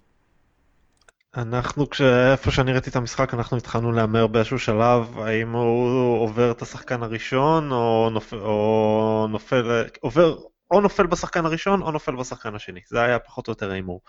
[1.37, 1.87] אנחנו,
[2.33, 7.03] איפה שאני ראיתי את המשחק, אנחנו התחלנו להמר באיזשהו שלב, האם הוא עובר את השחקן
[7.03, 10.39] הראשון, או נופל, או נופל, עובר,
[10.71, 12.81] או נופל בשחקן הראשון, או נופל בשחקן השני.
[12.87, 14.01] זה היה פחות או יותר ההימור.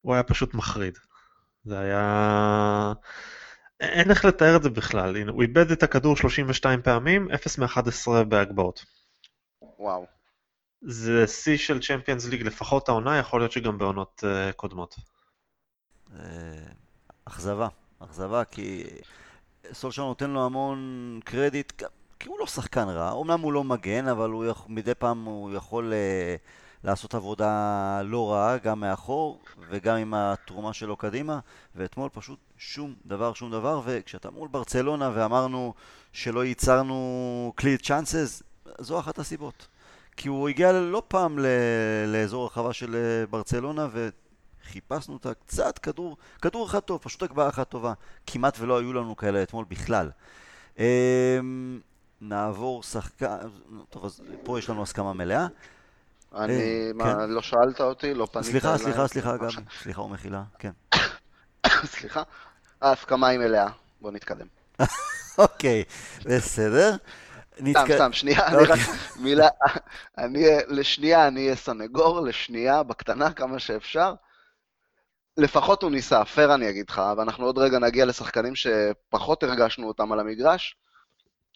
[0.00, 0.98] הוא היה פשוט מחריד.
[1.64, 2.92] זה היה...
[3.80, 5.16] אין איך לתאר את זה בכלל.
[5.16, 8.84] הנה, הוא איבד את הכדור 32 פעמים, 0 מ-11 בהגבהות.
[9.78, 10.15] וואו.
[10.82, 14.96] זה שיא של צ'מפיונס ליג לפחות העונה, יכול להיות שגם בעונות uh, קודמות.
[16.14, 16.20] אה,
[17.24, 18.84] אכזבה, אכזבה, כי
[19.72, 21.82] סולשר נותן לו המון קרדיט,
[22.18, 25.54] כי הוא לא שחקן רע, אמנם הוא לא מגן, אבל הוא יכול, מדי פעם הוא
[25.54, 31.38] יכול uh, לעשות עבודה לא רעה, גם מאחור וגם עם התרומה שלו קדימה,
[31.74, 35.74] ואתמול פשוט שום דבר, שום דבר, וכשאתה מול ברצלונה ואמרנו
[36.12, 38.42] שלא ייצרנו קליד צ'אנסס,
[38.80, 39.66] זו אחת הסיבות.
[40.16, 41.38] כי הוא הגיע לא פעם
[42.06, 47.68] לאזור הרחבה של אה, ברצלונה וחיפשנו אותה קצת כדור, כדור אחד טוב, פשוט הגבהה אחת
[47.68, 47.92] טובה.
[48.26, 50.10] כמעט ולא היו לנו כאלה אתמול בכלל.
[50.78, 51.80] אמ,
[52.20, 53.36] נעבור שחקן,
[53.90, 55.46] טוב אז פה יש לנו הסכמה מלאה.
[56.34, 57.30] אני, אה, מה, כן.
[57.30, 58.78] לא שאלת אותי, לא פנית סליחה, אליי.
[58.78, 60.70] סליחה, סליחה, גבי, סליחה ומחילה, כן.
[61.94, 62.22] סליחה?
[62.80, 63.68] ההסכמה היא מלאה,
[64.00, 64.46] בוא נתקדם.
[65.38, 65.84] אוקיי,
[66.24, 66.96] בסדר.
[67.58, 68.84] סתם, סתם, שנייה, אני רק, אוקיי.
[69.20, 69.48] מילה,
[70.18, 74.14] אני, לשנייה אני אהיה סנגור, לשנייה, בקטנה כמה שאפשר.
[75.36, 80.12] לפחות הוא ניסה, פייר אני אגיד לך, ואנחנו עוד רגע נגיע לשחקנים שפחות הרגשנו אותם
[80.12, 80.76] על המגרש.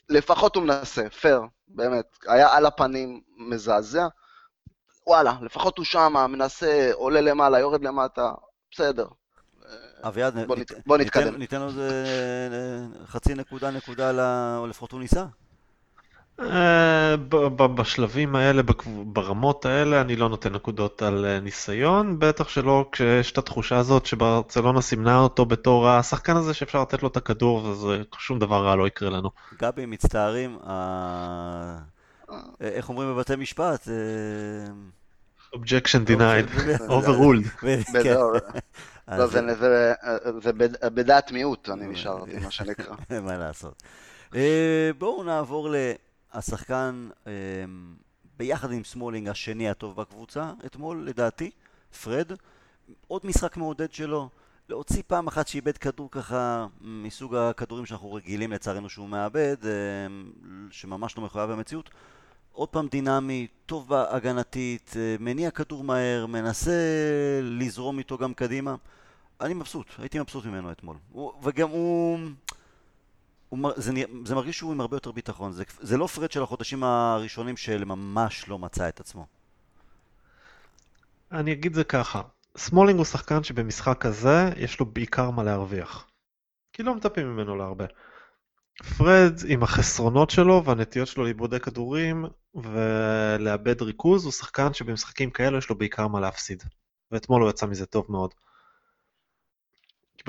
[0.08, 2.04] לפחות הוא מנסה, פייר, באמת.
[2.28, 4.06] היה על הפנים מזעזע.
[5.06, 8.32] וואלה, לפחות הוא שמה, מנסה, עולה למעלה, יורד למטה,
[8.70, 9.06] בסדר.
[10.02, 11.36] אביעד, בוא נת- בוא נתקדם.
[11.36, 14.10] ניתן עוד אה, חצי נקודה, נקודה,
[14.58, 15.24] או לפחות הוא ניסה?
[16.40, 17.16] אה,
[17.74, 18.62] בשלבים האלה,
[19.06, 24.06] ברמות האלה, אני לא נותן נקודות על אה, ניסיון, בטח שלא כשיש את התחושה הזאת
[24.06, 27.74] שברצלונה סימנה אותו בתור השחקן הזה שאפשר לתת לו את הכדור
[28.18, 29.30] ושום דבר רע לא יקרה לנו.
[29.60, 31.76] גבי, מצטערים, אה,
[32.60, 33.88] איך אומרים בבתי משפט?
[35.56, 37.48] objection denied, אוקיי, overruled.
[38.02, 38.16] כן.
[39.06, 39.92] אז- לא, זה- זה-
[40.42, 42.94] זה בד- בדעת מיעוט, אני נשארתי, מה שנקרא.
[43.10, 43.82] אין מה לעשות.
[44.98, 45.68] בואו נעבור
[46.34, 47.32] לשחקן אה,
[48.36, 51.50] ביחד עם סמולינג השני הטוב בקבוצה, אתמול לדעתי,
[52.02, 52.32] פרד.
[53.08, 54.28] עוד משחק מעודד שלו,
[54.68, 59.70] להוציא פעם אחת שאיבד כדור ככה מסוג הכדורים שאנחנו רגילים לצערנו שהוא מאבד, אה,
[60.70, 61.90] שממש לא מחויב במציאות.
[62.52, 66.72] עוד פעם דינמי, טוב בהגנתית, אה, מניע כדור מהר, מנסה
[67.42, 68.74] לזרום איתו גם קדימה.
[69.40, 70.96] אני מבסוט, הייתי מבסוט ממנו אתמול.
[71.42, 72.18] וגם הוא...
[73.50, 73.92] הוא זה,
[74.24, 75.52] זה מרגיש שהוא עם הרבה יותר ביטחון.
[75.52, 79.26] זה, זה לא פרד של החודשים הראשונים שממש לא מצא את עצמו.
[81.32, 82.22] אני אגיד זה ככה,
[82.56, 86.06] סמולינג הוא שחקן שבמשחק הזה יש לו בעיקר מה להרוויח.
[86.72, 87.84] כי לא מצפים ממנו להרבה.
[88.98, 95.68] פרד עם החסרונות שלו והנטיות שלו לאיבודי כדורים ולאבד ריכוז הוא שחקן שבמשחקים כאלו יש
[95.68, 96.62] לו בעיקר מה להפסיד.
[97.10, 98.34] ואתמול הוא יצא מזה טוב מאוד.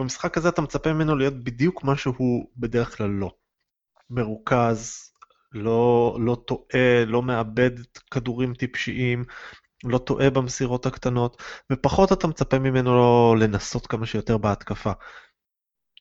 [0.01, 3.31] במשחק הזה אתה מצפה ממנו להיות בדיוק מה שהוא בדרך כלל לא.
[4.09, 5.11] מרוכז,
[5.51, 7.71] לא, לא טועה, לא מאבד
[8.11, 9.23] כדורים טיפשיים,
[9.83, 14.91] לא טועה במסירות הקטנות, ופחות אתה מצפה ממנו לנסות כמה שיותר בהתקפה.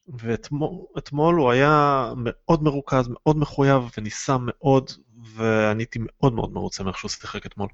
[0.09, 4.91] ואתמול הוא היה מאוד מרוכז, מאוד מחויב, וניסה מאוד,
[5.35, 7.69] ואני הייתי מאוד מאוד מרוצה מאיך שהוא שיחק אתמול.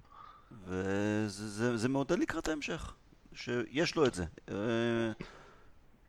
[0.64, 2.94] וזה זה, זה מעודד לקראת ההמשך,
[3.34, 4.24] שיש לו את זה.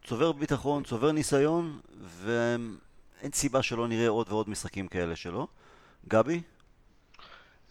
[0.07, 5.47] צובר ביטחון, צובר ניסיון, ואין סיבה שלא נראה עוד ועוד משחקים כאלה שלו.
[6.07, 6.41] גבי?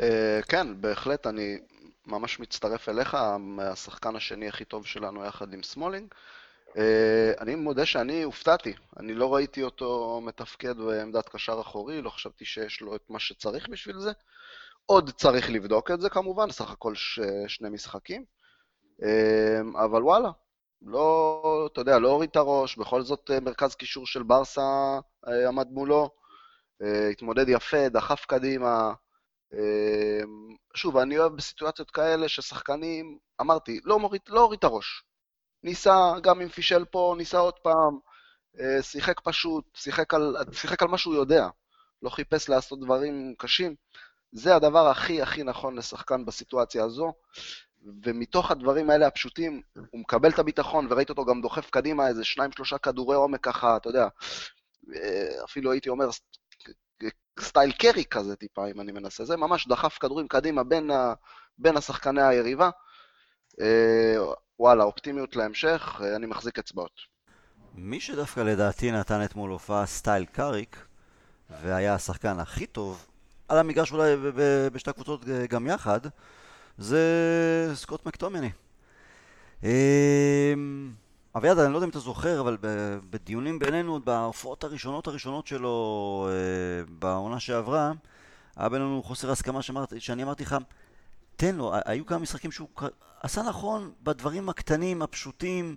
[0.01, 1.59] אה, כן, בהחלט, אני
[2.07, 3.17] ממש מצטרף אליך,
[3.59, 6.15] השחקן השני הכי טוב שלנו יחד עם סמולינג.
[6.77, 12.45] אה, אני מודה שאני הופתעתי, אני לא ראיתי אותו מתפקד בעמדת קשר אחורי, לא חשבתי
[12.45, 14.13] שיש לו את מה שצריך בשביל זה.
[14.87, 17.21] עוד צריך לבדוק את זה כמובן, סך הכל ש...
[17.49, 18.25] שני משחקים.
[19.03, 20.31] אה, אבל וואלה,
[20.83, 25.49] לא, אתה יודע, לא הוריד את הראש, בכל זאת אה, מרכז קישור של ברסה אה,
[25.49, 26.11] עמד מולו,
[26.83, 28.93] אה, התמודד יפה, דחף קדימה.
[30.75, 35.05] שוב, אני אוהב בסיטואציות כאלה ששחקנים, אמרתי, לא לא הוריד את הראש.
[35.63, 37.99] ניסה, גם אם פישל פה, ניסה עוד פעם,
[38.81, 41.49] שיחק פשוט, שיחק על, שיחק על מה שהוא יודע,
[42.03, 43.75] לא חיפש לעשות דברים קשים.
[44.33, 47.13] זה הדבר הכי הכי נכון לשחקן בסיטואציה הזו,
[48.05, 52.53] ומתוך הדברים האלה הפשוטים, הוא מקבל את הביטחון, וראית אותו גם דוחף קדימה איזה שניים
[52.53, 54.09] שלושה כדורי עומק ככה, אתה יודע,
[54.95, 56.09] אה, אפילו הייתי אומר
[57.41, 59.25] סטייל קאריק כזה טיפה, אם אני מנסה.
[59.25, 61.15] זה ממש דחף כדורים קדימה בין, ה,
[61.59, 62.71] בין השחקני היריבה.
[63.61, 64.17] אה,
[64.59, 67.01] וואלה, אופטימיות להמשך, אה, אני מחזיק אצבעות.
[67.75, 70.87] מי שדווקא לדעתי נתן אתמול הופעה סטייל קאריק,
[71.51, 73.07] והיה השחקן הכי טוב,
[73.49, 74.17] על המגרש אולי
[74.73, 76.01] בשתי הקבוצות גם יחד,
[76.79, 78.51] זה סקוט מקטומני.
[79.63, 79.69] אמ,
[81.37, 82.57] אביעד, אני לא יודע אם אתה זוכר, אבל
[83.11, 87.93] בדיונים בינינו, עוד בהופעות הראשונות הראשונות שלו אה, בעונה שעברה,
[88.57, 90.57] היה בינינו חוסר הסכמה שאמרתי, שאני אמרתי לך,
[91.37, 92.69] תן לו, היו כמה משחקים שהוא
[93.21, 95.77] עשה נכון בדברים הקטנים, הפשוטים,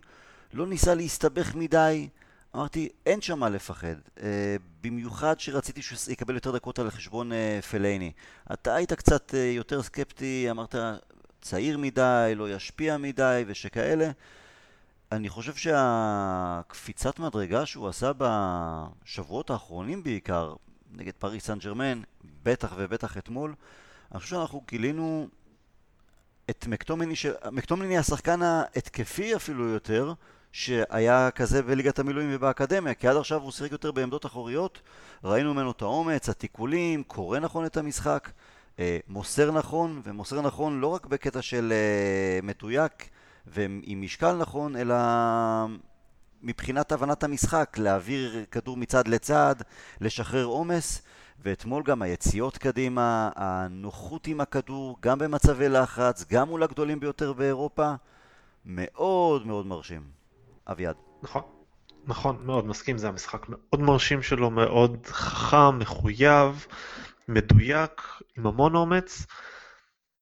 [0.53, 2.09] לא ניסה להסתבך מדי.
[2.55, 3.95] אמרתי, אין שם מה לפחד.
[4.21, 8.11] אה, במיוחד שרציתי שהוא יקבל יותר דקות על חשבון אה, פלייני.
[8.53, 10.75] אתה היית קצת אה, יותר סקפטי, אמרת,
[11.41, 14.11] צעיר מדי, לא ישפיע מדי ושכאלה.
[15.11, 20.55] אני חושב שהקפיצת מדרגה שהוא עשה בשבועות האחרונים בעיקר,
[20.91, 22.01] נגד פריס סן ג'רמן,
[22.43, 23.55] בטח ובטח אתמול,
[24.11, 25.27] אני חושב שאנחנו גילינו
[26.49, 27.25] את מקטומני, ש...
[27.51, 30.13] מקטומני השחקן ההתקפי אפילו יותר,
[30.51, 34.81] שהיה כזה בליגת המילואים ובאקדמיה, כי עד עכשיו הוא שיחק יותר בעמדות אחוריות,
[35.23, 38.29] ראינו ממנו את האומץ, התיקולים, קורא נכון את המשחק,
[38.79, 43.09] אה, מוסר נכון, ומוסר נכון לא רק בקטע של אה, מתויק
[43.47, 44.95] ועם משקל נכון, אלא
[46.43, 49.55] מבחינת הבנת המשחק, להעביר כדור מצד לצד,
[50.01, 51.01] לשחרר עומס,
[51.43, 57.93] ואתמול גם היציאות קדימה, הנוחות עם הכדור, גם במצבי לחץ, גם מול הגדולים ביותר באירופה,
[58.65, 60.18] מאוד מאוד מרשים.
[60.71, 60.95] אביעד.
[61.23, 61.41] נכון.
[62.05, 66.65] נכון, מאוד מסכים, זה המשחק מאוד מרשים שלו, מאוד חכם, מחויב,
[67.27, 68.01] מדויק,
[68.37, 69.25] עם המון אומץ.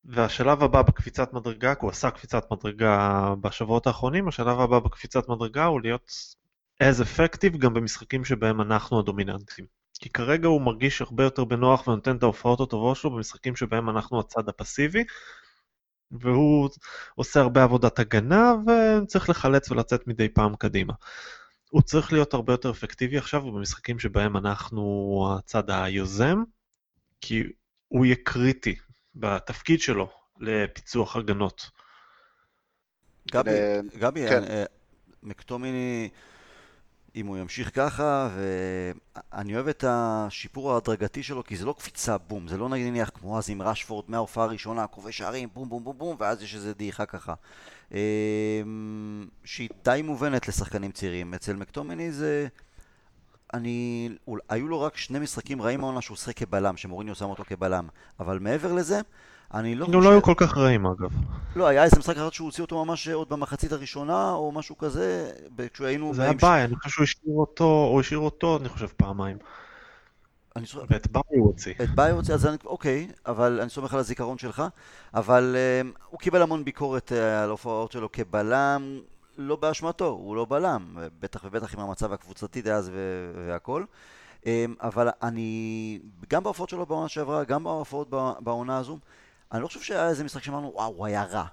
[0.08, 5.66] והשלב הבא בקפיצת מדרגה, כי הוא עשה קפיצת מדרגה בשבועות האחרונים, השלב הבא בקפיצת מדרגה
[5.66, 6.12] הוא להיות
[6.84, 9.66] as effective גם במשחקים שבהם אנחנו הדומיננטים.
[10.00, 14.20] כי כרגע הוא מרגיש הרבה יותר בנוח ונותן את ההופעות הטובות שלו במשחקים שבהם אנחנו
[14.20, 15.04] הצד הפסיבי,
[16.12, 16.70] והוא
[17.16, 20.94] עושה הרבה עבודת הגנה וצריך לחלץ ולצאת מדי פעם קדימה.
[21.70, 26.44] הוא צריך להיות הרבה יותר אפקטיבי עכשיו במשחקים שבהם אנחנו הצד היוזם,
[27.22, 27.44] כי
[27.88, 28.76] הוא יהיה קריטי
[29.16, 31.70] בתפקיד שלו לפיצוח הגנות.
[33.32, 34.44] גבי, אה, גבי, כן.
[34.44, 34.64] אה,
[35.24, 36.10] מקטומיני,
[37.18, 38.30] אם הוא ימשיך ככה,
[39.34, 43.38] ואני אוהב את השיפור ההדרגתי שלו, כי זה לא קפיצה בום, זה לא נניח כמו
[43.38, 47.06] אז עם רשפורד מההופעה הראשונה, כובש שערים, בום בום בום בום, ואז יש איזה דעיכה
[47.06, 47.34] ככה.
[47.94, 48.62] אה,
[49.44, 51.34] שהיא די מובנת לשחקנים צעירים.
[51.34, 52.48] אצל מקטומיני זה...
[53.54, 54.10] אני...
[54.50, 57.88] היו לו רק שני משחקים רעים העונה שהוא שיחק כבלם, שמוריניו שם אותו כבלם.
[58.20, 59.02] אבל מעבר לזה,
[59.54, 61.12] אני לא גם לא היו כל כך רעים אגב.
[61.56, 65.32] לא, היה איזה משחק אחד שהוא הוציא אותו ממש עוד במחצית הראשונה, או משהו כזה,
[65.74, 66.14] כשהיינו...
[66.14, 69.38] זה היה ביי, אני חושב שהוא השאיר אותו, הוא השאיר אותו, אני חושב, פעמיים.
[70.56, 71.74] אני ואת ביי הוא הוציא.
[71.84, 74.64] את ביי הוציא, אז אני, אוקיי, אבל אני סומך על הזיכרון שלך,
[75.14, 79.00] אבל אמ, הוא קיבל המון ביקורת אה, על ההופעות שלו כבלם,
[79.38, 83.84] לא באשמתו, הוא לא בלם, בטח ובטח עם המצב הקבוצתי דאז ו- והכל,
[84.42, 84.46] um,
[84.82, 88.98] אבל אני, גם בהופעות שלו בעונה שעברה, גם בהופעות בע- בעונה הזו,
[89.52, 91.46] אני לא חושב שהיה איזה משחק שאמרנו, וואו, הוא היה רע.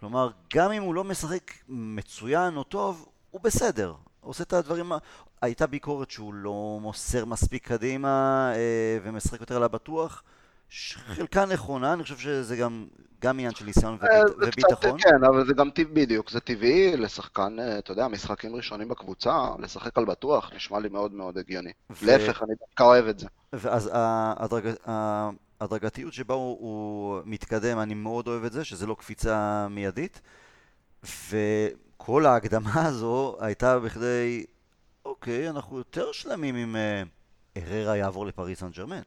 [0.00, 3.94] כלומר, גם אם הוא לא משחק מצוין או טוב, הוא בסדר.
[4.20, 4.92] הוא עושה את הדברים,
[5.42, 10.22] הייתה ביקורת שהוא לא מוסר מספיק קדימה אה, ומשחק יותר על הבטוח.
[10.94, 12.86] חלקה נכונה, אני חושב שזה גם,
[13.22, 14.98] גם עניין של ניסיון אה, וביטחון.
[14.98, 18.88] קצת, כן, אבל זה גם טבעי, בדיוק, זה טבעי לשחקן, אה, אתה יודע, משחקים ראשונים
[18.88, 21.72] בקבוצה, לשחק על בטוח, נשמע לי מאוד מאוד הגיוני.
[21.90, 23.26] ו- להפך, אני דווקא אוהב את זה.
[23.52, 24.74] ואז ההדרג...
[25.60, 30.20] ההדרגתיות שבה הוא, הוא מתקדם, אני מאוד אוהב את זה, שזה לא קפיצה מיידית.
[31.02, 34.44] וכל ההקדמה הזו הייתה בכדי,
[35.04, 37.02] אוקיי, אנחנו יותר שלמים אם אה,
[37.56, 39.02] אררה יעבור לפריס סן ג'רמן.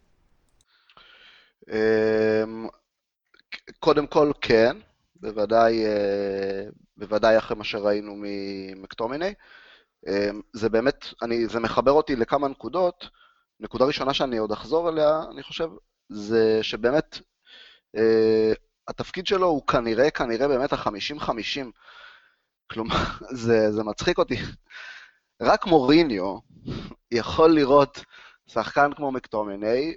[1.72, 2.68] אמ,
[3.80, 4.78] קודם כל, כן,
[5.16, 6.64] בוודאי, אה,
[6.98, 9.34] בוודאי אחרי מה שראינו ממקטומיני.
[10.08, 13.10] אמ, זה באמת, אני, זה מחבר אותי לכמה נקודות.
[13.60, 15.68] נקודה ראשונה שאני עוד אחזור אליה, אני חושב,
[16.10, 17.20] זה שבאמת
[17.98, 18.54] אה,
[18.88, 21.66] התפקיד שלו הוא כנראה, כנראה באמת ה-50-50.
[22.72, 22.96] כלומר,
[23.32, 24.36] זה, זה מצחיק אותי.
[25.42, 26.38] רק מוריניו
[27.12, 28.06] יכול לראות
[28.48, 29.96] שחקן כמו מקטומני,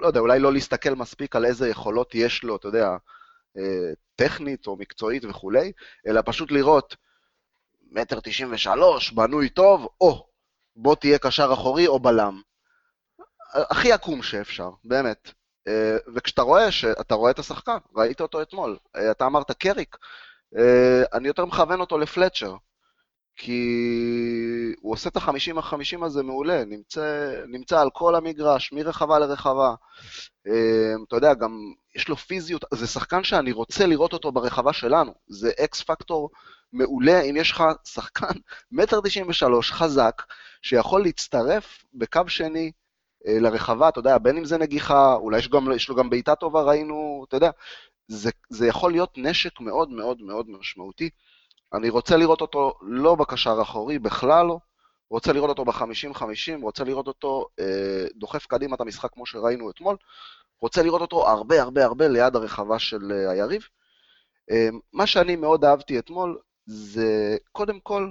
[0.00, 2.88] לא יודע, אולי לא להסתכל מספיק על איזה יכולות יש לו, אתה יודע,
[3.58, 5.72] אה, טכנית או מקצועית וכולי,
[6.06, 6.96] אלא פשוט לראות
[7.90, 10.26] מטר תשעים ושלוש, בנוי טוב, או
[10.76, 12.42] בוא תהיה קשר אחורי או בלם.
[13.54, 15.30] הכי עקום שאפשר, באמת.
[15.68, 16.68] אה, וכשאתה רואה,
[17.00, 19.96] אתה רואה את השחקן, ראית אותו אתמול, אה, אתה אמרת קריק,
[20.58, 22.54] אה, אני יותר מכוון אותו לפלצ'ר,
[23.36, 23.62] כי
[24.80, 29.74] הוא עושה את החמישים החמישים הזה מעולה, נמצא, נמצא על כל המגרש, מרחבה לרחבה.
[31.08, 35.50] אתה יודע, גם יש לו פיזיות, זה שחקן שאני רוצה לראות אותו ברחבה שלנו, זה
[35.64, 36.30] אקס פקטור
[36.72, 38.34] מעולה, אם יש לך שחקן
[38.72, 40.22] מטר תשעים ושלוש, חזק,
[40.62, 42.72] שיכול להצטרף בקו שני
[43.24, 46.62] לרחבה, אתה יודע, בין אם זה נגיחה, אולי יש, גם, יש לו גם בעיטה טובה,
[46.62, 47.50] ראינו, אתה יודע,
[48.08, 51.10] זה, זה יכול להיות נשק מאוד מאוד מאוד משמעותי.
[51.74, 54.58] אני רוצה לראות אותו לא בקשר האחורי, בכלל לא.
[55.10, 59.96] רוצה לראות אותו ב-50-50, רוצה לראות אותו אה, דוחף קדימה את המשחק כמו שראינו אתמול.
[60.60, 63.68] רוצה לראות אותו הרבה הרבה הרבה ליד הרחבה של אה, היריב.
[64.50, 68.10] אה, מה שאני מאוד אהבתי אתמול זה קודם כל,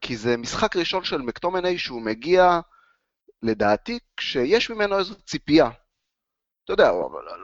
[0.00, 2.60] כי זה משחק ראשון של מקטומני שהוא מגיע,
[3.42, 5.70] לדעתי, כשיש ממנו איזו ציפייה.
[6.64, 6.90] אתה יודע,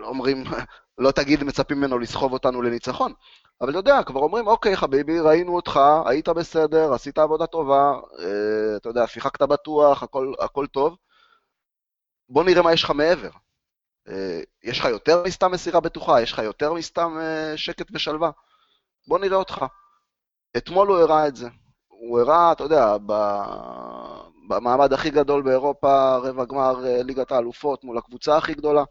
[0.02, 0.44] אומרים,
[0.98, 3.12] לא תגיד מצפים ממנו לסחוב אותנו לניצחון,
[3.60, 8.76] אבל אתה יודע, כבר אומרים, אוקיי חביבי, ראינו אותך, היית בסדר, עשית עבודה טובה, אה,
[8.76, 10.96] אתה יודע, שיחקת בטוח, הכל, הכל טוב,
[12.28, 13.30] בוא נראה מה יש לך מעבר.
[14.08, 18.30] אה, יש לך יותר מסתם מסירה בטוחה, יש לך יותר מסתם אה, שקט ושלווה,
[19.08, 19.64] בוא נראה אותך.
[20.56, 21.48] אתמול הוא הראה את זה.
[21.88, 22.96] הוא הראה, אתה יודע,
[24.48, 26.74] במעמד הכי גדול באירופה, רבע גמר
[27.04, 28.84] ליגת האלופות מול הקבוצה הכי גדולה.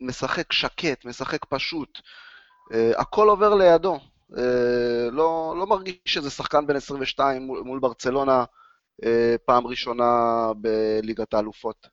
[0.00, 1.98] משחק שקט, משחק פשוט,
[2.96, 3.98] הכל עובר לידו.
[5.10, 8.44] לא, לא מרגיש שזה שחקן בן 22 מול, מול ברצלונה
[9.44, 10.04] פעם ראשונה
[10.56, 11.88] בליגת האלופות.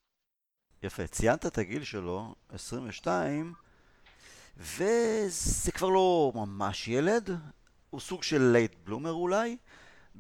[0.84, 3.54] יפה, ציינת את הגיל שלו, 22,
[4.58, 7.30] וזה כבר לא ממש ילד,
[7.90, 9.58] הוא סוג של late bloomer אולי,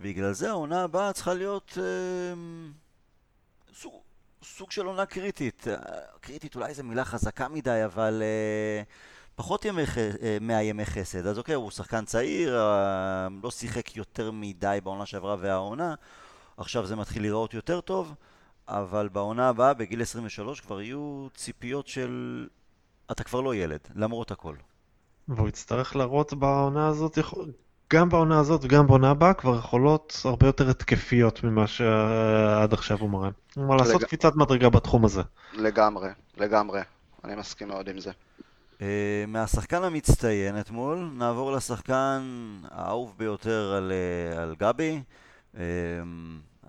[0.01, 2.33] בגלל זה העונה הבאה צריכה להיות אה,
[3.73, 3.93] סוג,
[4.43, 5.67] סוג של עונה קריטית.
[5.67, 5.75] אה,
[6.21, 8.83] קריטית אולי זו מילה חזקה מדי, אבל אה,
[9.35, 9.83] פחות ימי,
[10.21, 11.27] אה, 100 ימי חסד.
[11.27, 12.55] אז אוקיי, הוא שחקן צעיר,
[13.43, 15.95] לא שיחק יותר מדי בעונה שעברה והעונה.
[16.57, 18.13] עכשיו זה מתחיל להיראות יותר טוב,
[18.67, 22.47] אבל בעונה הבאה, בגיל 23, כבר יהיו ציפיות של...
[23.11, 24.55] אתה כבר לא ילד, למרות הכל.
[25.27, 27.17] והוא יצטרך להראות בעונה הזאת,
[27.93, 33.09] גם בעונה הזאת וגם בעונה הבאה כבר יכולות הרבה יותר התקפיות ממה שעד עכשיו הוא
[33.09, 33.29] מראה.
[33.53, 35.21] כלומר לעשות לג- קפיצת מדרגה בתחום הזה.
[35.53, 36.81] לגמרי, לגמרי.
[37.23, 38.11] אני מסכים מאוד עם זה.
[38.81, 38.87] אה,
[39.27, 42.21] מהשחקן המצטיין אתמול, נעבור לשחקן
[42.71, 45.01] האהוב ביותר על, אה, על גבי,
[45.57, 45.61] אה,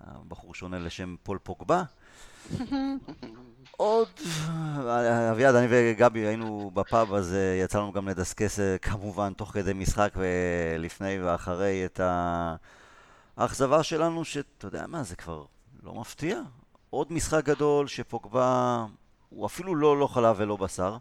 [0.04, 1.82] הבחור שונה לשם פול פוגבה.
[3.76, 4.08] עוד,
[4.48, 9.52] אה, אביעד, אני וגבי היינו בפאב, אז אה, יצא לנו גם לדסקס אה, כמובן תוך
[9.52, 12.00] כדי משחק ולפני ואחרי את
[13.36, 15.44] האכזבה שלנו, שאתה יודע מה, זה כבר
[15.82, 16.40] לא מפתיע.
[16.90, 18.86] עוד משחק גדול שפוגבה,
[19.28, 20.96] הוא אפילו לא לא חלב ולא בשר.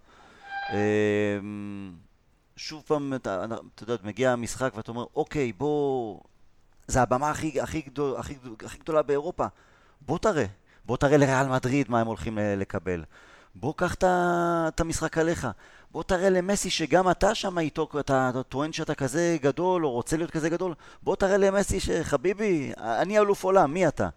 [0.74, 1.93] אמ,
[2.56, 3.45] שוב פעם, אתה
[3.76, 6.20] אתה יודע, מגיע המשחק ואתה אומר, אוקיי, בוא...
[6.88, 8.36] זה הבמה הכי, הכי, גדול, הכי,
[8.66, 9.45] הכי גדולה באירופה.
[10.02, 10.45] בוא תראה.
[10.88, 13.04] בוא תראה לריאל מדריד מה הם הולכים ל- לקבל.
[13.56, 15.48] בוא קח את המשחק עליך.
[15.92, 20.32] בוא תראה למסי שגם אתה שם איתו, אתה טוען שאתה כזה גדול, או רוצה להיות
[20.32, 20.74] כזה גדול.
[21.04, 24.10] בוא תראה למסי שחביבי, אני אלוף עולם, מי אתה?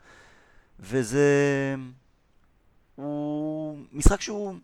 [0.81, 1.27] וזה...
[2.97, 4.55] הוא משחק שהוא...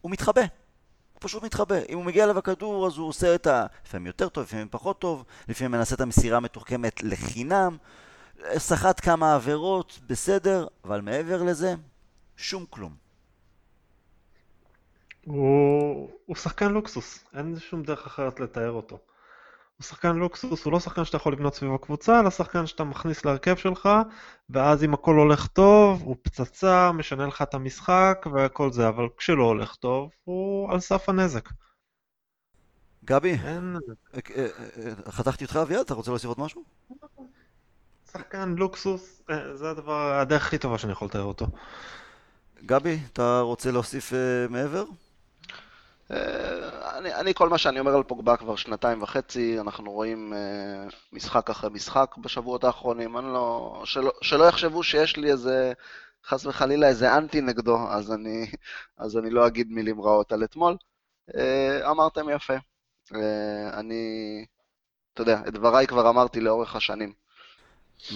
[0.00, 0.40] הוא מתחבא.
[0.40, 1.76] הוא פשוט מתחבא.
[1.88, 3.66] אם הוא מגיע אליו הכדור, אז הוא עושה את ה...
[3.86, 7.76] לפעמים יותר טוב, לפעמים פחות טוב, לפעמים מנסה את המסירה המתוחכמת לחינם,
[8.58, 11.74] סחט כמה עבירות, בסדר, אבל מעבר לזה,
[12.36, 12.94] שום כלום.
[15.24, 18.98] הוא, הוא שחקן לוקסוס, אין שום דרך אחרת לתאר אותו.
[19.76, 23.24] הוא שחקן לוקסוס, הוא לא שחקן שאתה יכול לבנות סביב הקבוצה, אלא שחקן שאתה מכניס
[23.24, 23.88] להרכב שלך,
[24.50, 29.44] ואז אם הכל הולך טוב, הוא פצצה, משנה לך את המשחק והכל זה, אבל כשלא
[29.44, 31.48] הולך טוב, הוא על סף הנזק.
[33.04, 33.76] גבי, אין...
[34.14, 34.46] אה, אה,
[35.06, 36.64] אה, חתכתי אותך אביעד, אתה רוצה להוסיף עוד משהו?
[38.16, 41.46] שחקן לוקסוס, אה, זה הדבר, הדרך הכי טובה שאני יכול לתאר אותו.
[42.66, 44.84] גבי, אתה רוצה להוסיף אה, מעבר?
[46.10, 50.88] אה, אני, אני, כל מה שאני אומר על פוגבה כבר שנתיים וחצי, אנחנו רואים אה,
[51.12, 55.72] משחק אחרי משחק בשבועות האחרונים, אני לא, שלא, שלא יחשבו שיש לי איזה,
[56.26, 58.50] חס וחלילה, איזה אנטי נגדו, אז אני,
[58.96, 60.76] אז אני לא אגיד מילים רעות על אתמול.
[61.36, 62.54] אה, אמרתם יפה.
[63.14, 64.44] אה, אני,
[65.14, 67.23] אתה יודע, את דבריי כבר אמרתי לאורך השנים.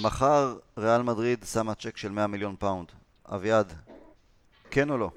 [0.03, 2.89] מחר ריאל מדריד שמה צ'ק של 100 מיליון פאונד.
[3.35, 3.73] אביעד,
[4.71, 5.11] כן או לא?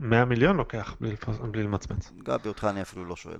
[0.00, 1.16] 100 מיליון לוקח בלי,
[1.50, 2.10] בלי למצמץ.
[2.22, 3.38] גבי, אותך אני אפילו לא שואל.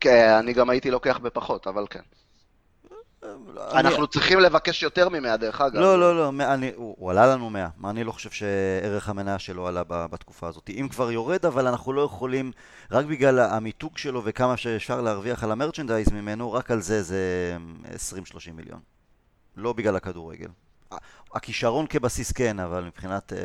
[0.00, 2.02] כן, אני גם הייתי לוקח בפחות, אבל כן.
[3.72, 5.80] אנחנו צריכים לבקש יותר ממאה, דרך אגב.
[5.80, 7.68] לא, לא, לא, מאה- אני, הוא, הוא עלה לנו 100.
[7.76, 10.70] מה, אני לא חושב שערך המניה שלו עלה ב- בתקופה הזאת.
[10.70, 12.52] אם כבר יורד, אבל אנחנו לא יכולים,
[12.90, 17.56] רק בגלל המיתוג שלו וכמה שאפשר להרוויח על המרצ'נדייז ממנו, רק על זה זה
[18.12, 18.16] 20-30
[18.54, 18.80] מיליון.
[19.56, 20.48] לא בגלל הכדורגל.
[21.34, 23.38] הכישרון כבסיס כן, אבל מבחינת אה,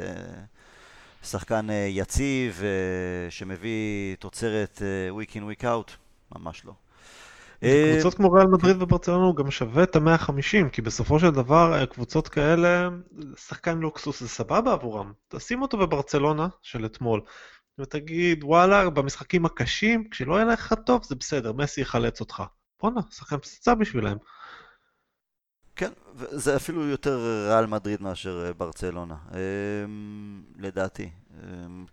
[1.24, 2.68] שחקן אה, יציב אה,
[3.32, 5.92] שמביא תוצרת אה, week in week out,
[6.36, 6.74] ממש לא.
[7.64, 11.74] אה, קבוצות כמו ריאל מדריד וברצלונה הוא גם שווה את ה-150, כי בסופו של דבר
[11.74, 12.90] אה, קבוצות כאלה,
[13.36, 15.14] שחקן לוקסוס זה סבבה עבורם.
[15.28, 17.22] תשים אותו בברצלונה של אתמול,
[17.80, 22.44] ותגיד וואלה, במשחקים הקשים, כשלא יהיה לך טוב זה בסדר, מסי יחלץ אותך.
[22.82, 24.18] בואנה, שחקן פצצה בשבילם.
[25.76, 31.10] כן, זה אפילו יותר ריאל מדריד מאשר אה, ברצלונה, אמ, לדעתי.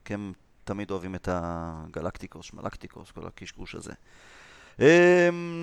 [0.05, 0.33] כי הם
[0.65, 3.93] תמיד אוהבים את הגלקטיקוס, שמלקטיקוס, כל הקשקוש הזה.
[4.81, 4.87] אמ,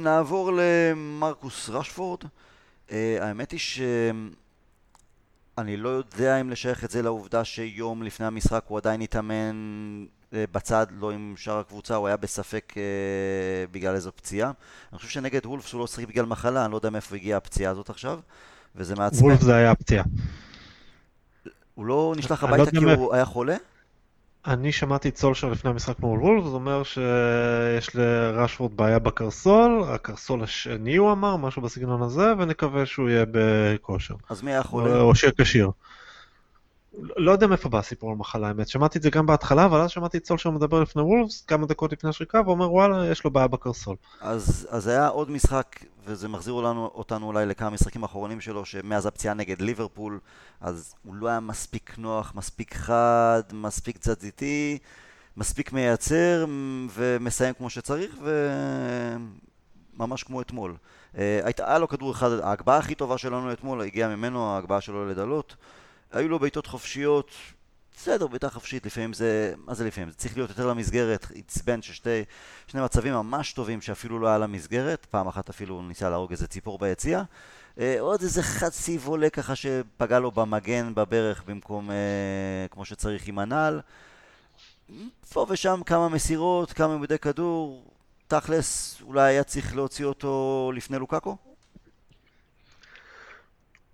[0.03, 2.19] נעבור למרקוס רשפורד.
[2.91, 4.29] אה, האמת היא שאני
[5.77, 9.55] לא יודע אם לשייך את זה לעובדה שיום לפני המשחק הוא עדיין התאמן
[10.33, 12.83] אה, בצד, לא עם שאר הקבוצה, הוא היה בספק אה,
[13.71, 14.51] בגלל איזו פציעה.
[14.91, 17.71] אני חושב שנגד וולפס הוא לא שיחק בגלל מחלה, אני לא יודע מאיפה הגיעה הפציעה
[17.71, 18.19] הזאת עכשיו,
[18.75, 19.25] וזה מעצבן.
[19.25, 20.03] וולף זה היה הפציעה.
[21.75, 22.85] הוא לא נשלח אני לא הביתה כי.
[22.85, 23.55] הוא היה חולה?
[24.47, 30.43] אני שמעתי את סולשר לפני המשחק מול וולף, זה אומר שיש לרשפורד בעיה בקרסול, הקרסול
[30.43, 34.15] השני הוא אמר, משהו בסגנון הזה, ונקווה שהוא יהיה בכושר.
[34.29, 35.01] אז מי היה חולה?
[35.01, 35.69] או שיהיה כשיר.
[36.97, 39.89] לא יודע מאיפה בא הסיפור על מחלה האמת, שמעתי את זה גם בהתחלה, אבל אז
[39.91, 43.47] שמעתי את סולשר מדבר לפני וולפס, כמה דקות לפני השריקה, ואומר וואלה, יש לו בעיה
[43.47, 43.95] בקרסול.
[44.21, 49.05] אז, אז היה עוד משחק, וזה מחזיר לנו, אותנו אולי לכמה משחקים האחרונים שלו, שמאז
[49.05, 50.19] הפציעה נגד ליברפול,
[50.61, 54.77] אז הוא לא היה מספיק נוח, מספיק חד, מספיק תזזיתי,
[55.37, 56.45] מספיק מייצר,
[56.93, 58.15] ומסיים כמו שצריך,
[59.97, 60.75] ממש כמו אתמול.
[61.13, 65.55] הייתה, היה לו כדור אחד, ההגבהה הכי טובה שלנו אתמול הגיעה ממנו, ההגבהה שלו לדלות.
[66.13, 67.31] היו לו בעיטות חופשיות,
[67.97, 70.09] בסדר, בעיטה חופשית, לפעמים זה, מה זה לפעמים?
[70.09, 72.23] זה צריך להיות יותר למסגרת, עצבן ששתי
[72.67, 76.79] שני מצבים ממש טובים שאפילו לא היה למסגרת, פעם אחת אפילו ניסה להרוג איזה ציפור
[76.79, 77.23] ביציאה.
[77.79, 81.95] אה, עוד איזה חצי וולה ככה שפגע לו במגן, בברך, במקום אה,
[82.71, 83.81] כמו שצריך עם הנעל.
[85.33, 87.83] פה ושם כמה מסירות, כמה עמודי כדור,
[88.27, 91.37] תכלס, אולי היה צריך להוציא אותו לפני לוקאקו?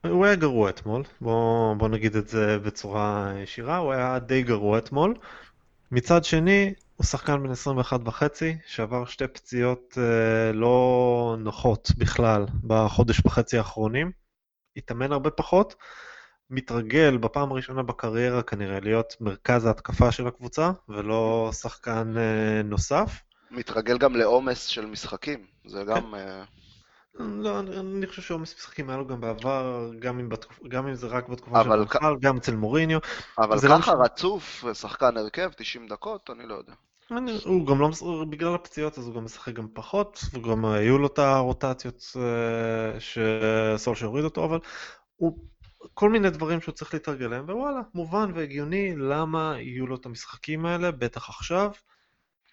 [0.07, 4.77] הוא היה גרוע אתמול, בוא, בוא נגיד את זה בצורה ישירה, הוא היה די גרוע
[4.77, 5.15] אתמול.
[5.91, 13.21] מצד שני, הוא שחקן בן 21 וחצי, שעבר שתי פציעות אה, לא נוחות בכלל בחודש
[13.25, 14.11] וחצי האחרונים.
[14.77, 15.75] התאמן הרבה פחות,
[16.49, 23.21] מתרגל בפעם הראשונה בקריירה כנראה להיות מרכז ההתקפה של הקבוצה, ולא שחקן אה, נוסף.
[23.51, 26.01] מתרגל גם לעומס של משחקים, זה גם...
[26.01, 26.13] כן.
[26.13, 26.43] אה...
[27.19, 30.67] לא, אני, חושב שעומס משחקים היה לו גם בעבר, גם אם, בתקופ...
[30.67, 32.19] גם אם זה רק בתקופה של בכלל, כ...
[32.21, 32.99] גם אצל מוריניו.
[33.37, 34.03] אבל לא ככה לא...
[34.03, 36.73] רצוף, שחקן הרכב, 90 דקות, אני לא יודע.
[37.11, 37.89] אני, הוא גם לא,
[38.29, 44.05] בגלל הפציעות אז הוא גם משחק גם פחות, וגם היו לו את הרוטציות אה, שסולשר
[44.05, 44.59] הוריד אותו, אבל
[45.15, 45.39] הוא,
[45.93, 50.65] כל מיני דברים שהוא צריך להתרגל להם, ווואלה, מובן והגיוני למה יהיו לו את המשחקים
[50.65, 51.71] האלה, בטח עכשיו.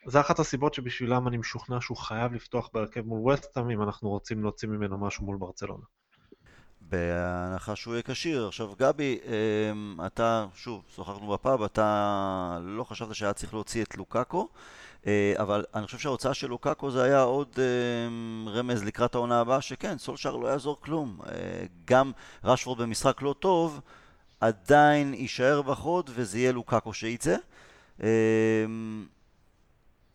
[0.06, 4.42] זה אחת הסיבות שבשבילם אני משוכנע שהוא חייב לפתוח בהרכב מול וסטאם אם אנחנו רוצים
[4.42, 5.84] להוציא ממנו משהו מול ברצלונה.
[6.80, 8.46] בהנחה שהוא יהיה כשיר.
[8.46, 14.48] עכשיו גבי, אמ, אתה, שוב, שוחחנו בפאב, אתה לא חשבת שהיה צריך להוציא את לוקאקו,
[15.06, 19.60] אה, אבל אני חושב שההוצאה של לוקאקו זה היה עוד אמ, רמז לקראת העונה הבאה,
[19.60, 21.18] שכן, סולשר לא יעזור כלום.
[21.26, 21.32] אה,
[21.84, 22.12] גם
[22.44, 23.80] רשפורד במשחק לא טוב,
[24.40, 27.36] עדיין יישאר בחוד וזה יהיה לוקאקו שייצא.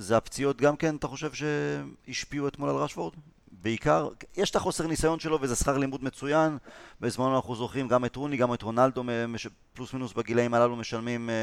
[0.01, 3.13] זה הפציעות גם כן, אתה חושב שהשפיעו אתמול על רשפורד?
[3.51, 6.57] בעיקר, יש את החוסר ניסיון שלו וזה שכר לימוד מצוין.
[7.01, 9.03] בזמנו אנחנו זוכרים גם את רוני, גם את רונלדו,
[9.73, 11.35] פלוס מינוס בגילאים הללו משלמים אה,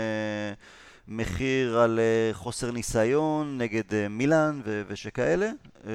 [1.08, 5.50] מחיר על אה, חוסר ניסיון נגד אה, מילאן ושכאלה.
[5.86, 5.92] אה,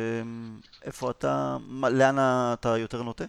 [0.83, 2.15] איפה אתה, מה, לאן
[2.53, 3.25] אתה יותר נוטה?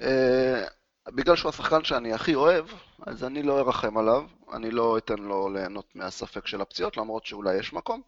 [0.00, 0.64] אה,
[1.08, 2.64] בגלל שהוא השחקן שאני הכי אוהב,
[3.06, 7.58] אז אני לא ארחם עליו, אני לא אתן לו ליהנות מהספק של הפציעות, למרות שאולי
[7.58, 8.02] יש מקום.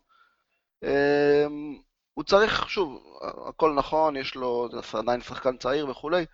[0.82, 1.78] אמ,
[2.14, 3.02] הוא צריך, שוב,
[3.48, 6.26] הכל נכון, יש לו עדיין שחקן צעיר וכולי,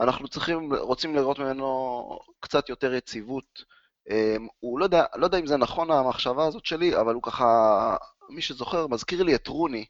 [0.00, 3.64] אנחנו צריכים, רוצים לראות ממנו קצת יותר יציבות.
[4.10, 7.96] אמ, הוא לא יודע, לא יודע אם זה נכון המחשבה הזאת שלי, אבל הוא ככה,
[8.30, 9.86] מי שזוכר, מזכיר לי את רוני,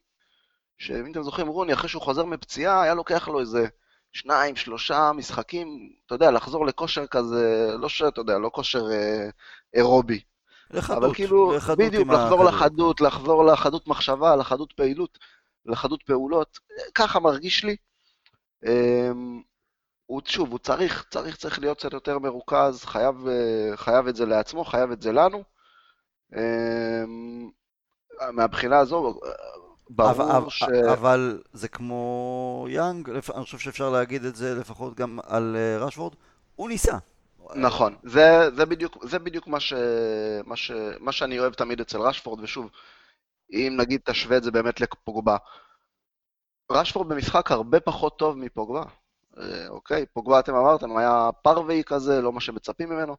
[0.78, 3.66] שאם אתם זוכרים, רוני, אחרי שהוא חוזר מפציעה, היה לוקח לו איזה
[4.12, 9.28] שניים, שלושה משחקים, אתה יודע, לחזור לכושר כזה, לא שאתה יודע, לא כושר אה,
[9.74, 10.20] אירובי.
[10.70, 15.18] לחדות, אבל כאילו, לחדות בדיוק, לחזור לחדות, לחזור לחדות מחשבה, לחדות פעילות,
[15.66, 16.58] לחדות פעולות,
[16.94, 17.76] ככה מרגיש לי.
[18.66, 19.10] אה,
[20.06, 24.26] הוא, שוב, הוא צריך, צריך, צריך להיות קצת יותר מרוכז, חייב, אה, חייב את זה
[24.26, 25.44] לעצמו, חייב את זה לנו.
[26.36, 27.04] אה,
[28.32, 29.20] מהבחינה הזו,
[29.90, 30.62] ברור אבל, ש...
[30.92, 36.14] אבל זה כמו יאנג, אני חושב שאפשר להגיד את זה לפחות גם על אה, רשוורד,
[36.56, 36.98] הוא ניסה.
[37.54, 39.72] נכון, זה, זה בדיוק, זה בדיוק מה, ש,
[40.44, 42.70] מה, ש, מה שאני אוהב תמיד אצל רשפורד, ושוב,
[43.52, 45.36] אם נגיד תשווה את זה באמת לפוגבה,
[46.70, 48.82] רשפורד במשחק הרבה פחות טוב מפוגבה,
[49.38, 50.06] אה, אוקיי?
[50.06, 53.16] פוגבה, אתם אמרתם, היה פרווי כזה, לא מה שמצפים ממנו.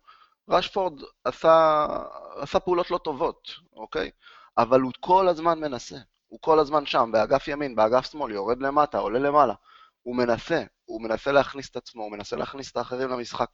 [0.50, 1.88] רשפורד עשה,
[2.36, 4.12] עשה פעולות לא טובות, אוקיי?
[4.58, 5.98] אבל הוא כל הזמן מנסה.
[6.34, 9.54] הוא כל הזמן שם, באגף ימין, באגף שמאל, יורד למטה, עולה למעלה.
[10.02, 13.50] הוא מנסה, הוא מנסה להכניס את עצמו, הוא מנסה להכניס את האחרים למשחק.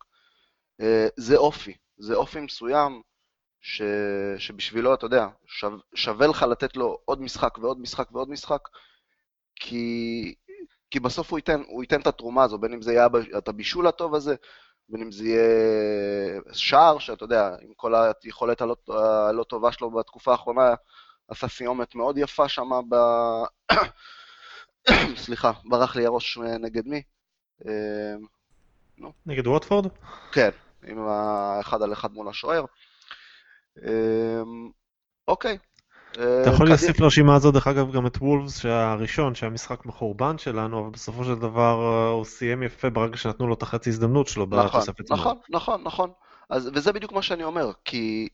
[0.82, 3.02] אה, זה אופי, זה אופי מסוים
[3.62, 3.82] ש...
[4.38, 5.68] שבשבילו, אתה יודע, שו...
[5.96, 8.62] שווה לך לתת לו עוד משחק ועוד משחק ועוד משחק,
[9.56, 10.36] כי,
[10.92, 13.08] כי בסוף הוא ייתן, הוא ייתן את התרומה הזו, בין אם זה יהיה
[13.38, 14.36] את הבישול הטוב הזה,
[14.90, 18.76] בין אם זה יהיה שער, שאתה יודע, עם כל היכולת הלא,
[19.30, 20.74] הלא טובה שלו בתקופה האחרונה,
[21.30, 22.96] עשה סיומת מאוד יפה שם ב...
[25.24, 27.02] סליחה, ברח לי הראש נגד מי?
[27.66, 29.88] אמ, נגד ווטפורד?
[30.32, 30.50] כן,
[30.88, 32.66] עם האחד על אחד מול השוער.
[33.78, 34.70] אמ,
[35.28, 35.58] אוקיי.
[36.18, 40.38] אה, אתה יכול להוסיף לרשימה הזאת, דרך אגב, גם את וולפס, שהראשון, שהיה משחק מחורבן
[40.38, 44.28] שלנו, אבל בסופו של דבר אה, הוא סיים יפה ברגע שנתנו לו את החצי הזדמנות
[44.28, 46.12] שלו נכון, נכון, נכון, נכון.
[46.50, 48.30] וזה בדיוק מה שאני אומר, כי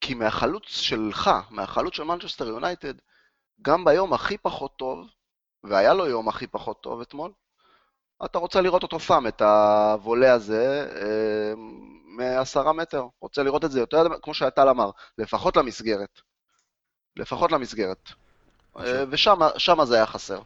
[0.00, 2.94] כי מהחלוץ שלך, מהחלוץ של מנצ'סטר יונייטד,
[3.62, 5.06] גם ביום הכי פחות טוב,
[5.64, 7.32] והיה לו יום הכי פחות טוב אתמול,
[8.24, 11.54] אתה רוצה לראות אותו שם את הוולה הזה אה,
[12.04, 13.06] מעשרה מטר.
[13.20, 16.20] רוצה לראות את זה יותר, כמו שהטל אמר, לפחות למסגרת.
[17.16, 18.10] לפחות למסגרת.
[18.78, 20.40] אה, ושם זה היה חסר.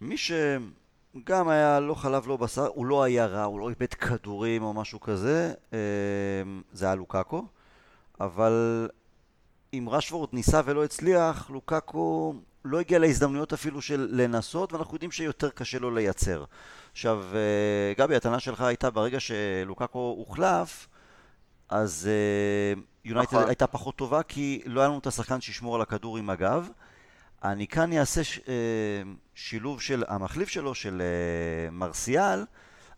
[0.00, 4.62] מי שגם היה לא חלב לא בשר, הוא לא היה רע, הוא לא איבד כדורים
[4.62, 5.78] או משהו כזה, אה,
[6.72, 7.44] זה היה לוקאקו,
[8.20, 8.88] אבל
[9.72, 15.50] אם רשוורד ניסה ולא הצליח, לוקאקו לא הגיע להזדמנויות אפילו של לנסות, ואנחנו יודעים שיותר
[15.50, 16.44] קשה לו לייצר.
[16.92, 20.88] עכשיו, אה, גבי, הטענה שלך הייתה ברגע שלוקאקו הוחלף,
[21.68, 22.08] אז
[23.04, 23.48] יונייטד נכון.
[23.48, 26.68] הייתה פחות טובה, כי לא היה לנו את השחקן שישמור על הכדור עם הגב.
[27.44, 28.54] אני כאן אעשה ש, אה,
[29.34, 32.44] שילוב של המחליף שלו, של אה, מרסיאל,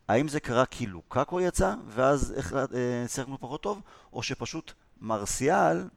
[0.07, 2.33] האם זה קרה כי לוקאקו יצא, ואז
[2.73, 3.81] אה, שיחקנו פחות טוב,
[4.13, 5.87] או שפשוט מרסיאל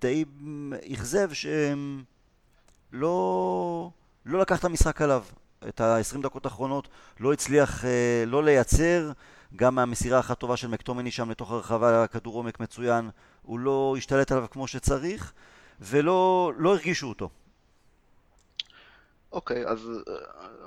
[0.00, 0.24] די
[0.92, 1.50] אכזב שלא
[4.26, 5.24] לא לקח את המשחק עליו.
[5.68, 6.88] את ה-20 דקות האחרונות
[7.20, 7.84] לא הצליח
[8.26, 9.12] לא לייצר,
[9.56, 13.10] גם מהמסירה אחת טובה של מקטומני שם לתוך הרחבה, כדור עומק מצוין,
[13.42, 15.32] הוא לא השתלט עליו כמו שצריך,
[15.80, 17.30] ולא לא הרגישו אותו.
[19.32, 20.14] אוקיי, אז אה,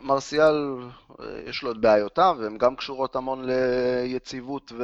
[0.02, 0.78] מרסיאל,
[1.20, 4.84] אה, יש לו את בעיותיו, והן גם קשורות המון ליציבות ו...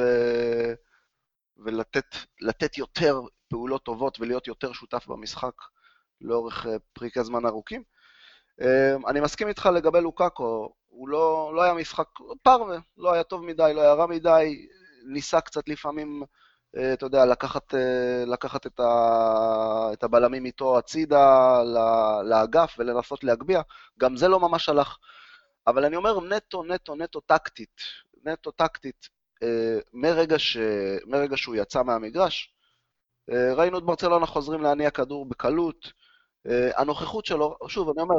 [1.56, 5.54] ולתת יותר פעולות טובות ולהיות יותר שותף במשחק
[6.20, 7.82] לאורך אה, פרקי זמן ארוכים.
[9.08, 12.08] אני מסכים איתך לגבי לוקאקו, הוא לא, לא היה משחק
[12.42, 14.66] פרווה, לא היה טוב מדי, לא היה רע מדי,
[15.06, 16.22] ניסה קצת לפעמים
[16.76, 21.62] אה, אתה יודע, לקחת, אה, לקחת את, ה, את הבלמים איתו הצידה
[22.24, 23.62] לאגף ולנסות להגביה,
[23.98, 24.98] גם זה לא ממש הלך.
[25.66, 27.80] אבל אני אומר נטו, נטו, נטו טקטית,
[28.24, 29.23] נטו טקטית, אה,
[29.92, 30.56] מרגע, ש,
[31.06, 32.54] מרגע שהוא יצא מהמגרש,
[33.28, 35.92] ראינו את ברצלונה חוזרים להניע כדור בקלות.
[36.76, 38.14] הנוכחות שלו, שוב, אני אומר,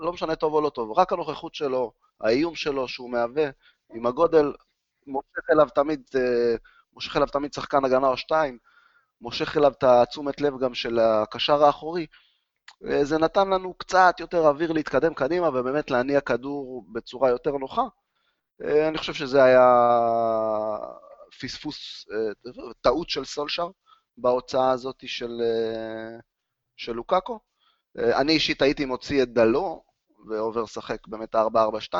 [0.00, 3.50] לא משנה טוב או לא טוב, רק הנוכחות שלו, האיום שלו שהוא מהווה,
[3.94, 4.52] עם הגודל,
[5.06, 6.02] מושך אליו תמיד
[6.92, 8.58] מושך אליו תמיד שחקן הגנה או שתיים,
[9.20, 12.06] מושך אליו את התשומת לב גם של הקשר האחורי.
[12.86, 17.82] אה, זה נתן לנו קצת יותר אוויר להתקדם קדימה ובאמת להניע כדור בצורה יותר נוחה.
[18.64, 19.68] אה, אני חושב שזה היה
[21.40, 23.68] פספוס, אה, טעות של סולשר
[24.16, 25.42] בהוצאה הזאת של,
[26.76, 27.40] של לוקאקו.
[27.98, 29.84] אני אישית הייתי מוציא את דלו
[30.28, 31.38] ועובר לשחק באמת 4-4-2,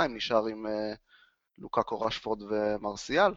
[0.08, 0.66] נשאר עם
[1.58, 3.32] לוקאקו, רשפורד ומרסיאל.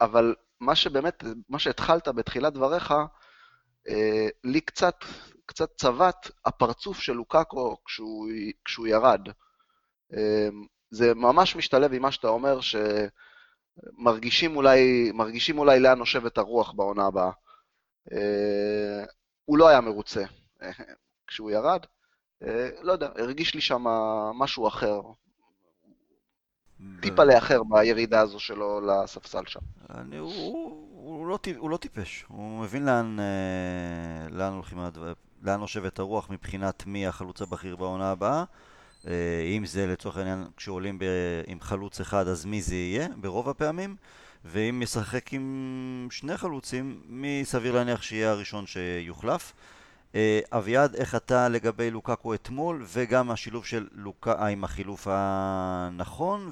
[0.00, 2.94] אבל מה שבאמת, מה שהתחלת בתחילת דבריך,
[3.88, 4.94] אה, לי קצת,
[5.46, 8.28] קצת צבט הפרצוף של לוקאקו כשהוא,
[8.64, 9.20] כשהוא ירד.
[10.12, 12.58] אמ, זה ממש משתלב עם מה שאתה אומר,
[13.90, 17.30] שמרגישים אולי, מרגישים אולי לאן נושבת הרוח בעונה הבאה.
[18.12, 19.04] אה,
[19.44, 20.22] הוא לא היה מרוצה
[21.26, 21.80] כשהוא ירד.
[22.82, 23.82] לא יודע, הרגיש לי שם
[24.34, 25.00] משהו אחר.
[27.00, 29.60] טיפה לאחר בירידה הזו שלו לספסל שם.
[29.94, 30.32] אני, הוא,
[30.92, 34.78] הוא, לא, הוא לא טיפש, הוא מבין לאן, אה, לאן הולכים,
[35.42, 38.44] לאן נושבת הרוח מבחינת מי החלוץ הבכיר בעונה הבאה.
[39.06, 39.12] אה,
[39.56, 41.04] אם זה לצורך העניין כשעולים ב,
[41.46, 43.96] עם חלוץ אחד אז מי זה יהיה ברוב הפעמים
[44.44, 49.52] ואם ישחק עם שני חלוצים מי סביר להניח שיהיה הראשון שיוחלף
[50.14, 56.50] אה, אביעד, איך אתה לגבי לוקקו אתמול, וגם השילוב של לוקה עם החילוף הנכון,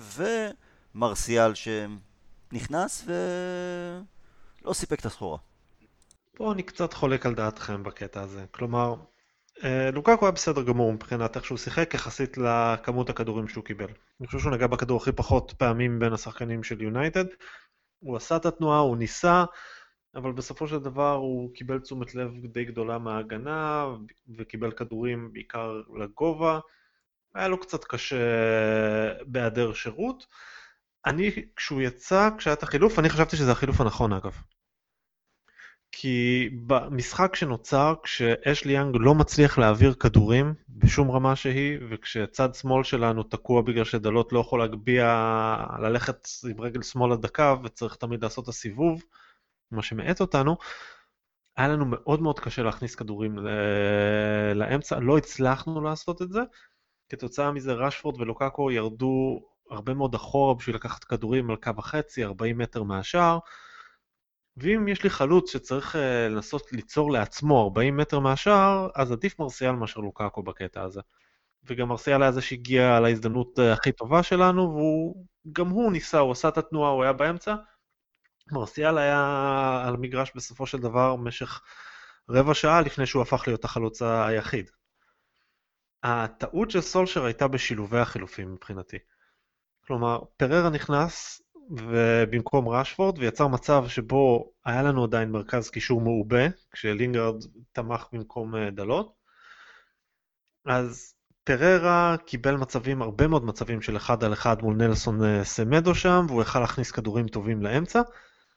[0.94, 5.38] ומרסיאל שנכנס ולא סיפק את הסחורה.
[6.36, 8.44] פה אני קצת חולק על דעתכם בקטע הזה.
[8.50, 9.17] כלומר, אה,
[9.92, 13.88] לוקקו היה בסדר גמור מבחינת איך שהוא שיחק יחסית לכמות הכדורים שהוא קיבל.
[14.20, 17.24] אני חושב שהוא נגע בכדור הכי פחות פעמים בין השחקנים של יונייטד.
[17.98, 19.44] הוא עשה את התנועה, הוא ניסה,
[20.14, 23.86] אבל בסופו של דבר הוא קיבל תשומת לב די גדולה מההגנה,
[24.38, 26.60] וקיבל כדורים בעיקר לגובה.
[27.34, 28.16] היה לו קצת קשה
[29.26, 30.26] בהיעדר שירות.
[31.06, 34.36] אני, כשהוא יצא, כשהיה את החילוף, אני חשבתי שזה החילוף הנכון אגב.
[35.92, 43.22] כי במשחק שנוצר, כשאשלי יאנג לא מצליח להעביר כדורים בשום רמה שהיא, וכשצד שמאל שלנו
[43.22, 48.48] תקוע בגלל שדלות לא יכול להגביה, ללכת עם רגל שמאל לדקה, וצריך תמיד לעשות את
[48.48, 49.02] הסיבוב,
[49.70, 50.56] מה שמאט אותנו,
[51.56, 53.38] היה לנו מאוד מאוד קשה להכניס כדורים
[54.54, 56.40] לאמצע, לא הצלחנו לעשות את זה.
[57.08, 62.58] כתוצאה מזה רשפורד ולוקקו ירדו הרבה מאוד אחורה בשביל לקחת כדורים על קו החצי, 40
[62.58, 63.38] מטר מהשער.
[64.60, 65.98] ואם יש לי חלוץ שצריך uh,
[66.30, 71.00] לנסות ליצור לעצמו 40 מטר מהשער, אז עדיף מרסיאל מאשר לוקקו בקטע הזה.
[71.64, 74.74] וגם מרסיאל היה זה שהגיע להזדמנות uh, הכי טובה שלנו,
[75.46, 77.54] וגם הוא ניסה, הוא עשה את התנועה, הוא היה באמצע,
[78.52, 79.20] מרסיאל היה
[79.86, 81.60] על המגרש בסופו של דבר במשך
[82.30, 84.70] רבע שעה לפני שהוא הפך להיות החלוץ היחיד.
[86.02, 88.98] הטעות של סולשר הייתה בשילובי החילופים מבחינתי.
[89.86, 91.42] כלומר, פררה נכנס
[92.30, 97.34] במקום ראשפורד ויצר מצב שבו היה לנו עדיין מרכז קישור מעובה, כשלינגרד
[97.72, 99.12] תמך במקום אה, דלות.
[100.66, 101.14] אז
[101.44, 106.26] פררה קיבל מצבים, הרבה מאוד מצבים של אחד על אחד מול נלסון אה, סמדו שם,
[106.28, 108.02] והוא יכל להכניס כדורים טובים לאמצע,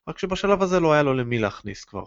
[0.08, 2.04] רק שבשלב הזה לא היה לו למי להכניס כבר.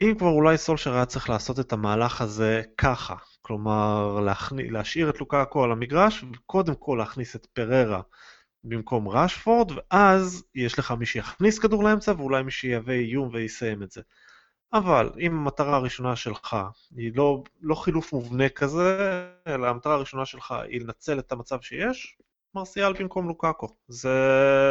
[0.00, 5.20] אם כבר אולי סולשר היה צריך לעשות את המהלך הזה ככה, כלומר להכני, להשאיר את
[5.20, 8.00] לוקאקו על המגרש, וקודם כל להכניס את פררה
[8.64, 13.90] במקום ראשפורד, ואז יש לך מי שיכניס כדור לאמצע, ואולי מי שיהווה איום ויסיים את
[13.90, 14.00] זה.
[14.72, 16.56] אבל אם המטרה הראשונה שלך
[16.96, 18.98] היא לא, לא חילוף מובנה כזה,
[19.46, 22.16] אלא המטרה הראשונה שלך היא לנצל את המצב שיש,
[22.54, 23.68] מרסיאל במקום לוקאקו.
[23.88, 24.10] זה,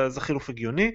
[0.08, 0.91] זה חילוף הגיוני.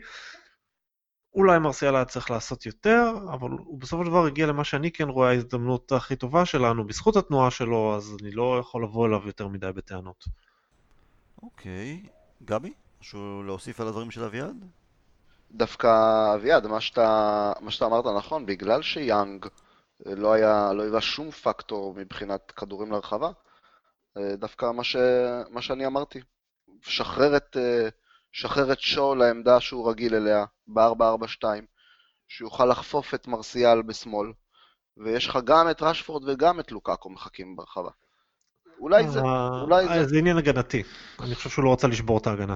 [1.34, 5.08] אולי מרסיאל היה צריך לעשות יותר, אבל הוא בסופו של דבר הגיע למה שאני כן
[5.08, 9.48] רואה ההזדמנות הכי טובה שלנו, בזכות התנועה שלו, אז אני לא יכול לבוא אליו יותר
[9.48, 10.24] מדי בטענות.
[11.42, 12.02] אוקיי.
[12.44, 14.64] גבי, משהו להוסיף על הדברים של אביעד?
[15.50, 15.88] דווקא,
[16.34, 19.46] אביעד, מה שאתה, מה שאתה אמרת נכון, בגלל שיאנג
[20.06, 23.30] לא היה, לא היווה שום פקטור מבחינת כדורים לרחבה,
[24.16, 24.96] אה, דווקא מה, ש,
[25.50, 26.20] מה שאני אמרתי,
[26.82, 27.88] שחרר את, אה,
[28.32, 31.44] שחרר את שואו לעמדה שהוא רגיל אליה, ב-4-4-2,
[32.28, 34.32] שיוכל לחפוף את מרסיאל בשמאל,
[34.96, 37.90] ויש לך גם את רשפורד וגם את לוקאקו מחכים ברחבה.
[38.80, 40.82] אולי זה, אה, אולי אה, זה, זה עניין הגנתי.
[41.20, 42.54] אני חושב שהוא לא רצה לשבור את ההגנה.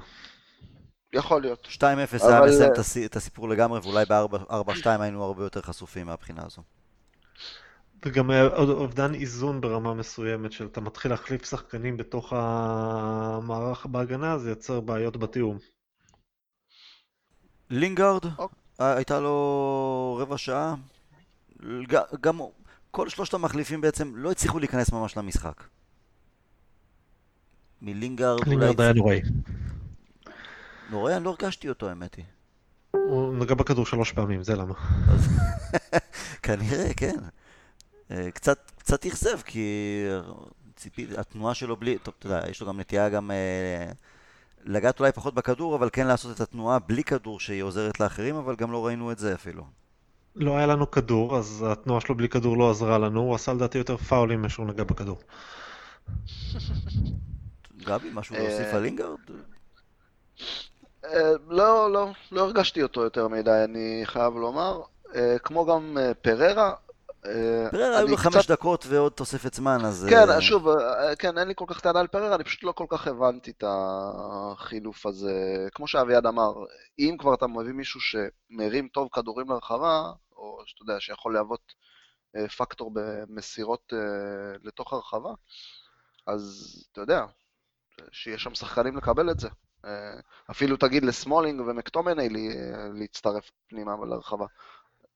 [1.15, 1.69] יכול להיות.
[1.71, 1.83] 2-0
[2.27, 6.43] היה אבל- מסיים את הסי- את הסיפור לגמרי, ואולי ב-4-2 היינו הרבה יותר חשופים מהבחינה
[6.47, 6.63] הזו.
[8.05, 14.39] וגם אה, עוד אובדן איזון ברמה מסוימת, של אתה מתחיל להחליף שחקנים בתוך המערך בהגנה,
[14.39, 15.59] זה יוצר בעיות בתיאום.
[17.71, 18.59] לינגארד, אוקיי.
[18.81, 20.75] אה, הייתה לו רבע שעה.
[22.21, 22.41] גם
[22.91, 25.63] כל שלושת המחליפים בעצם לא הצליחו להיכנס ממש למשחק.
[27.83, 28.51] מלינגארד אולי...
[28.51, 29.21] לינגרד היה נוראי.
[30.91, 32.25] נורא, אני לא הרגשתי אותו האמת היא.
[32.91, 34.75] הוא נגע בכדור שלוש פעמים, זה למה.
[36.43, 37.17] כנראה, כן.
[38.11, 39.69] אה, קצת, קצת אכזב, כי
[40.77, 43.93] ציפי, התנועה שלו בלי, טוב, אתה יודע, יש לו גם נטייה גם אה,
[44.65, 48.57] לגעת אולי פחות בכדור, אבל כן לעשות את התנועה בלי כדור שהיא עוזרת לאחרים, אבל
[48.57, 49.65] גם לא ראינו את זה אפילו.
[50.37, 53.79] לא היה לנו כדור, אז התנועה שלו בלי כדור לא עזרה לנו, הוא עשה לדעתי
[53.79, 55.19] יותר פאולים מאשר הוא נגע בכדור.
[57.85, 59.19] גבי, משהו אה, להוסיף על לינגארד?
[61.05, 64.81] אה, לא, לא, לא הרגשתי אותו יותר מדי, אני חייב לומר.
[65.15, 66.75] אה, כמו גם פררה.
[67.71, 70.07] פררה היו לו חמש קצת- דקות ועוד תוספת זמן, אז...
[70.11, 70.69] כן, שוב,
[71.19, 73.65] כן, אין לי כל כך טענה על פררה, אני פשוט לא כל כך הבנתי את
[73.67, 75.33] החילוף הזה.
[75.75, 76.53] כמו שאביעד אמר,
[76.99, 81.73] אם כבר אתה מביא מישהו שמרים טוב כדורים לרחבה, או שאתה יודע, שיכול להוות
[82.57, 83.93] פקטור במסירות
[84.63, 85.31] לתוך הרחבה,
[86.27, 87.25] אז אתה יודע,
[88.13, 89.49] שיש שם שחקנים לקבל את זה.
[89.85, 89.91] אה,
[90.51, 94.47] אפילו תגיד לסמולינג ומקטומני לה- להצטרף פנימה לרחבה.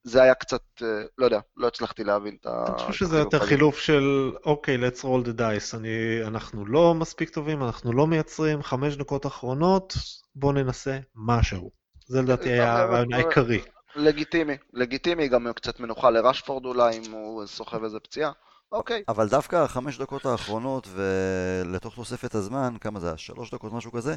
[0.05, 2.64] זה היה קצת, אה, לא יודע, לא הצלחתי להבין את ה...
[2.68, 3.39] אני חושב שזה יותר.
[3.39, 5.76] חילוף של, אוקיי, let's roll the dice.
[5.76, 9.95] אני, אנחנו לא מספיק טובים, אנחנו לא מייצרים חמש דקות אחרונות,
[10.34, 11.70] בואו ננסה משהו.
[12.07, 13.61] זה לדעתי היה הרעיון העיקרי.
[13.97, 18.32] לגיטימי, לגיטימי, גם קצת מנוחה לרשפורד אולי, אם הוא סוחב איזה פציעה.
[18.73, 19.03] אוקיי.
[19.09, 23.17] אבל דווקא החמש דקות האחרונות ולתוך תוספת הזמן, כמה זה היה?
[23.17, 24.17] שלוש דקות, משהו כזה,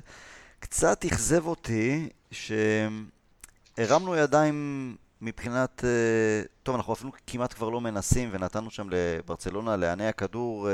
[0.59, 5.83] קצת אכזב אותי שהרמנו ידיים מבחינת...
[5.83, 10.73] אה, טוב, אנחנו אפילו כמעט כבר לא מנסים ונתנו שם לברצלונה להניע כדור אה,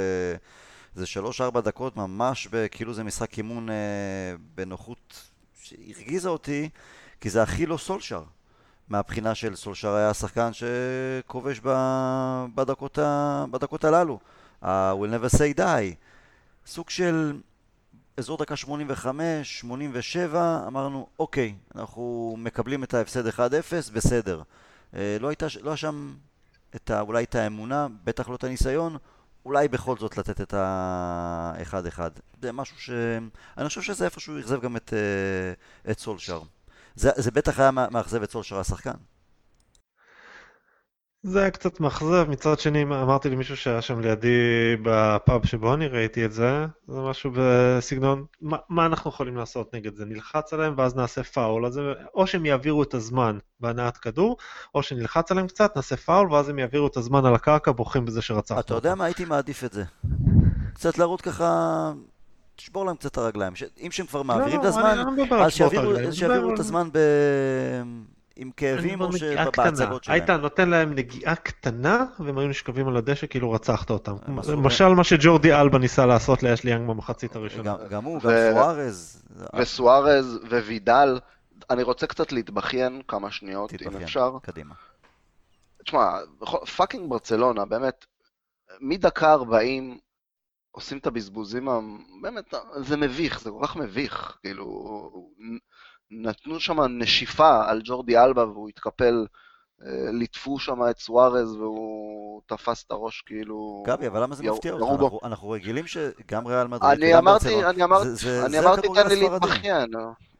[0.95, 3.75] זה שלוש-ארבע דקות ממש כאילו זה משחק אימון אה,
[4.55, 5.29] בנוחות
[5.61, 6.69] שהרגיזה אותי
[7.21, 8.23] כי זה הכי לא סולשר.
[8.89, 14.19] מהבחינה של סולשר היה השחקן שכובש ב- בדקות, ה- בדקות הללו.
[14.61, 15.95] ה- will never say die.
[16.65, 17.39] סוג של
[18.17, 23.39] אזור דקה 85, 87, אמרנו, אוקיי, אנחנו מקבלים את ההפסד 1-0,
[23.93, 24.41] בסדר.
[24.95, 26.13] אה, לא הייתה, לא שם
[26.75, 28.97] את ה, אולי את האמונה, בטח לא את הניסיון,
[29.45, 31.99] אולי בכל זאת לתת את ה-1-1.
[32.41, 32.89] זה משהו ש...
[33.57, 36.41] אני חושב שזה איפשהו אכזב גם את, אה, את סולשר.
[36.95, 38.91] זה, זה בטח היה מא- מאכזב את סולשר השחקן.
[41.23, 46.25] זה היה קצת מאכזב, מצד שני אמרתי למישהו שהיה שם לידי בפאב שבו אני ראיתי
[46.25, 50.05] את זה, זה משהו בסגנון, מה, מה אנחנו יכולים לעשות נגד זה?
[50.05, 51.79] נלחץ עליהם ואז נעשה פאול, אז
[52.13, 54.37] או שהם יעבירו את הזמן בהנעת כדור,
[54.75, 58.21] או שנלחץ עליהם קצת, נעשה פאול, ואז הם יעבירו את הזמן על הקרקע, בוכים בזה
[58.21, 59.05] שרצחנו אתה יודע מה?
[59.05, 59.83] הייתי מעדיף את זה.
[60.73, 61.91] קצת להראות ככה...
[62.55, 63.55] תשבור להם קצת את הרגליים.
[63.55, 63.63] ש...
[63.81, 64.97] אם שהם כבר מעבירים את לא, הזמן,
[65.29, 66.97] לא אז שיעבירו, את הזמן ב...
[68.35, 69.17] עם כאבים או.
[69.17, 70.13] שבהצגות שלהם.
[70.13, 74.15] היית נותן להם נגיעה קטנה, והם היו נשכבים על הדשא כאילו רצחת אותם.
[74.47, 77.75] למשל מה שג'ורדי אלבה ניסה לעשות לאשלי יאנג במחצית הראשונה.
[77.89, 79.23] גם, הוא, גם סוארז.
[79.57, 81.19] וסוארז ווידל,
[81.69, 83.97] אני רוצה קצת להתבכיין כמה שניות, אם.
[84.03, 84.31] אפשר.
[84.41, 84.75] קדימה.
[85.85, 86.17] תשמע,
[86.75, 88.05] fucking ברצלונה, באמת,
[88.81, 89.97] מדקה 40,
[90.75, 91.67] עושים את הבזבוזים,
[92.21, 95.11] באמת, זה מביך, זה כל כך מביך, כאילו,
[96.11, 99.25] נתנו שם נשיפה על ג'ורדי אלבה והוא התקפל,
[99.81, 103.83] אה, ליטפו שם את סוארז והוא תפס את הראש כאילו...
[103.87, 104.91] גבי, אבל למה זה מפתיע אותך?
[104.91, 108.07] אנחנו, אנחנו רגילים שגם ריאל מדריד אני אמרתי, אני אמרתי,
[108.45, 109.89] אני אמרתי, תן לי להתבכיין,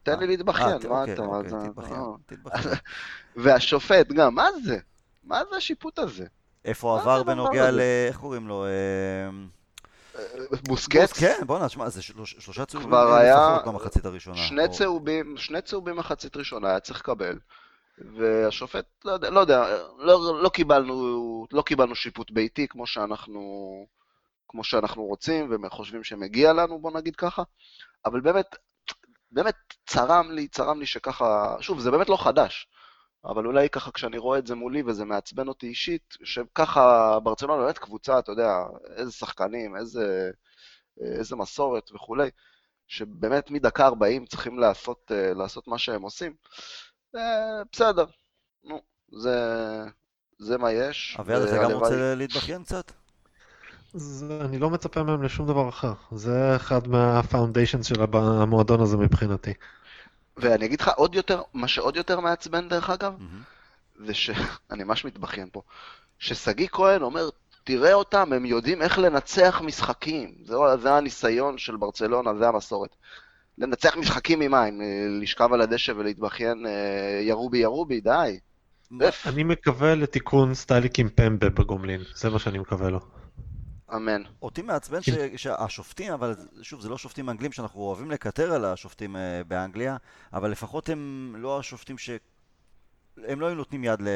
[0.02, 1.22] תן לי אה, להתבכיין, מה אוקיי, אתה...
[1.22, 2.74] אוקיי, תתבכיין, תתבכיין.
[3.42, 4.78] והשופט גם, מה זה?
[5.24, 6.26] מה זה השיפוט הזה?
[6.64, 7.80] איפה עבר בנוגע ל...
[8.08, 8.64] איך קוראים לו?
[10.68, 11.12] בוסקץ?
[11.12, 12.90] כן, בואנה, שמע, זה שלושה צהובים
[13.66, 14.36] במחצית הראשונה.
[14.36, 17.38] שני צהובים, שני צהובים מחצית ראשונה היה צריך לקבל.
[17.98, 23.40] והשופט, לא יודע, לא, יודע, לא, לא, קיבלנו, לא קיבלנו שיפוט ביתי כמו שאנחנו,
[24.48, 27.42] כמו שאנחנו רוצים וחושבים שמגיע לנו, בוא נגיד ככה,
[28.04, 28.56] אבל באמת,
[29.30, 29.54] באמת
[29.86, 32.68] צרם לי, צרם לי שככה, שוב, זה באמת לא חדש,
[33.26, 37.78] אבל אולי ככה כשאני רואה את זה מולי וזה מעצבן אותי אישית, שככה ברצלונה באמת
[37.78, 38.52] קבוצה, אתה יודע,
[38.96, 40.30] איזה שחקנים, איזה,
[41.00, 42.30] איזה מסורת וכולי,
[42.86, 46.34] שבאמת מדקה 40 צריכים לעשות, לעשות מה שהם עושים.
[47.72, 48.04] בסדר,
[48.64, 48.80] נו,
[49.12, 49.38] זה,
[50.38, 51.16] זה מה יש.
[51.20, 52.92] אביעד, אתה גם רוצה להתבכיין קצת?
[53.92, 55.92] זה, אני לא מצפה מהם לשום דבר אחר.
[56.12, 59.52] זה אחד מהפאונדיישן של המועדון הזה מבחינתי.
[60.36, 64.04] ואני אגיד לך עוד יותר, מה שעוד יותר מעצבן דרך אגב, mm-hmm.
[64.06, 64.30] זה ש...
[64.70, 65.62] אני ממש מתבכיין פה.
[66.18, 67.28] ששגיא כהן אומר,
[67.64, 70.34] תראה אותם, הם יודעים איך לנצח משחקים.
[70.44, 72.90] זה, זה הניסיון של ברצלונה, זה המסורת.
[73.58, 74.64] לנצח משחקים ממה?
[74.64, 74.86] עם אה,
[75.20, 78.00] לשכב על הדשא ולהתבכיין אה, ירובי ירובי?
[78.00, 78.38] די.
[79.26, 83.00] אני מקווה לתיקון סטייליק עם פמבה בגומלין, זה מה שאני מקווה לו.
[83.94, 84.22] אמן.
[84.42, 85.10] אותי מעצבן ש...
[85.36, 89.96] שהשופטים, אבל שוב, זה לא שופטים אנגלים שאנחנו אוהבים לקטר על השופטים אה, באנגליה,
[90.32, 92.10] אבל לפחות הם לא השופטים ש...
[93.16, 94.08] הם לא היו נותנים יד ל...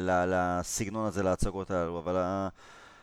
[0.00, 0.24] ל...
[0.28, 2.16] לסגנון הזה, להצגות האלו, אבל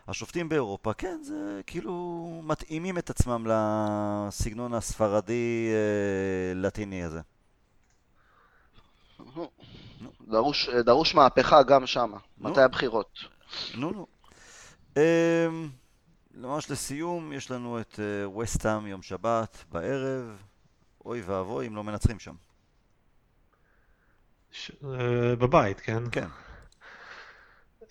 [0.08, 7.22] השופטים באירופה, כן, זה כאילו מתאימים את עצמם לסגנון הספרדי-לטיני אה, הזה.
[10.28, 12.12] דרוש, דרוש מהפכה גם שם.
[12.38, 13.20] מתי הבחירות?
[13.76, 14.08] נו, נו.
[16.34, 18.00] ממש לסיום, יש לנו את
[18.40, 20.44] וסטאם יום שבת בערב.
[21.06, 22.36] אוי ואבוי אם לא מנצחים שם.
[24.52, 24.72] ש...
[24.84, 26.04] אה, בבית, כן?
[26.12, 26.28] כן.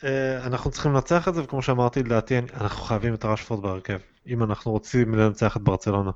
[0.04, 4.42] אה, אנחנו צריכים לנצח את זה, וכמו שאמרתי, לדעתי, אנחנו חייבים את רשפורד בהרכב, אם
[4.42, 6.10] אנחנו רוצים לנצח את ברצלונה.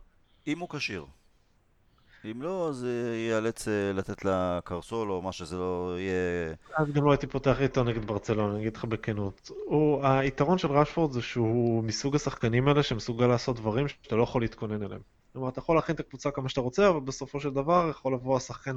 [0.47, 1.05] אם הוא כשיר.
[2.31, 6.55] אם לא, אז ייאלץ אה, לתת לה קרסול או מה שזה לא יהיה...
[6.77, 9.51] אז גם לא הייתי פותח איתו נגד ברצלונה, אני אגיד לך בכנות.
[9.64, 14.43] הוא, היתרון של רשפורד זה שהוא מסוג השחקנים האלה שמסוגל לעשות דברים שאתה לא יכול
[14.43, 15.01] להתכונן אליהם.
[15.33, 18.37] כלומר, אתה יכול להכין את הקבוצה כמה שאתה רוצה, אבל בסופו של דבר יכול לבוא
[18.37, 18.77] השחקן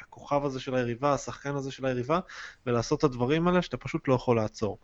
[0.00, 2.20] הכוכב הזה של היריבה, השחקן הזה של היריבה,
[2.66, 4.78] ולעשות את הדברים האלה שאתה פשוט לא יכול לעצור.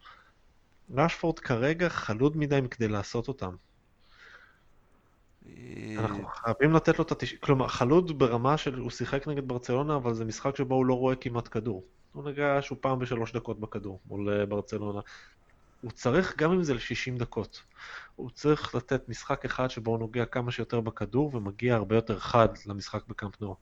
[0.94, 3.54] רשפורד כרגע חלוד מדי מכדי לעשות אותם.
[5.98, 7.34] אנחנו חייבים לתת לו את התש...
[7.34, 8.78] כלומר, חלוד ברמה של...
[8.78, 11.84] הוא שיחק נגד ברצלונה, אבל זה משחק שבו הוא לא רואה כמעט כדור.
[12.12, 15.00] הוא נגע שהוא פעם בשלוש דקות בכדור מול אה, ברצלונה.
[15.80, 17.62] הוא צריך, גם אם זה ל-60 דקות,
[18.16, 22.48] הוא צריך לתת משחק אחד שבו הוא נוגע כמה שיותר בכדור ומגיע הרבה יותר חד
[22.66, 23.56] למשחק בקאמפ נור.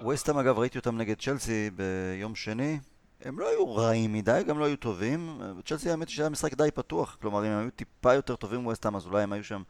[0.00, 2.78] ווסטהאם אגב, ראיתי אותם נגד צ'לסי ביום שני.
[3.24, 5.40] הם לא היו רעים מדי, גם לא היו טובים.
[5.64, 8.96] צ'לסי האמת היא שהיה משחק די פתוח, כלומר אם הם היו טיפה יותר טובים ווסטהאם
[8.96, 9.62] אז אולי הם היו שם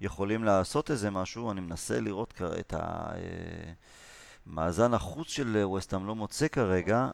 [0.00, 1.50] יכולים לעשות איזה משהו.
[1.50, 2.74] אני מנסה לראות את
[4.46, 7.10] המאזן החוץ של ווסטהאם, לא מוצא כרגע,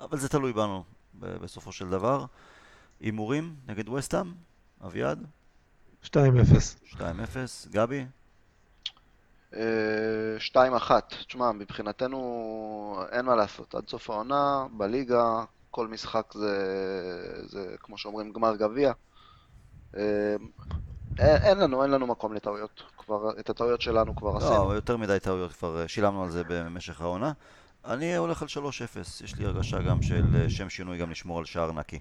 [0.00, 2.24] אבל זה תלוי בנו בסופו של דבר.
[3.00, 4.34] הימורים נגד ווסטהאם?
[4.84, 5.26] אביעד?
[6.04, 6.08] 2-0.
[6.92, 6.98] 2-0.
[7.70, 8.06] גבי?
[10.38, 11.14] שתיים אחת.
[11.26, 13.74] תשמע, מבחינתנו אין מה לעשות.
[13.74, 16.56] עד סוף העונה, בליגה, כל משחק זה,
[17.46, 18.92] זה כמו שאומרים, גמר גביע.
[19.96, 20.36] אה,
[21.18, 22.82] אין לנו, אין לנו מקום לטעויות.
[22.98, 24.68] כבר, את הטעויות שלנו כבר לא, עשינו.
[24.68, 27.32] לא, יותר מדי טעויות, כבר אה, שילמנו על זה במשך העונה.
[27.88, 31.44] אני הולך על 3-0, יש לי הרגשה גם של אה, שם שינוי גם לשמור על
[31.44, 31.98] שער נקי.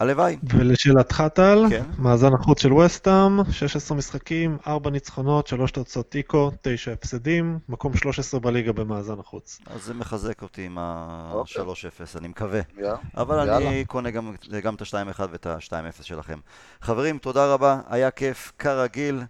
[0.00, 0.36] הלוואי.
[0.42, 1.84] ולשאלתך טל, כן?
[1.98, 8.40] מאזן החוץ של וסטאם, 16 משחקים, 4 ניצחונות, 3 תוצאות תיקו, 9 הפסדים, מקום 13
[8.40, 9.60] בליגה במאזן החוץ.
[9.66, 11.86] אז זה מחזק אותי עם ה-3-0, אוקיי.
[12.18, 12.60] אני מקווה.
[12.60, 12.82] Yeah.
[13.16, 13.56] אבל יאללה.
[13.56, 16.38] אני קונה גם, גם את ה-2-1 ואת ה-2-0 שלכם.
[16.80, 19.22] חברים, תודה רבה, היה כיף, כרגיל.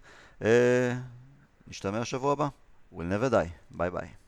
[0.43, 0.93] אה,
[1.67, 2.47] נשתמע שבוע הבא.
[2.93, 3.49] We'll never die.
[3.71, 4.24] ביי ביי.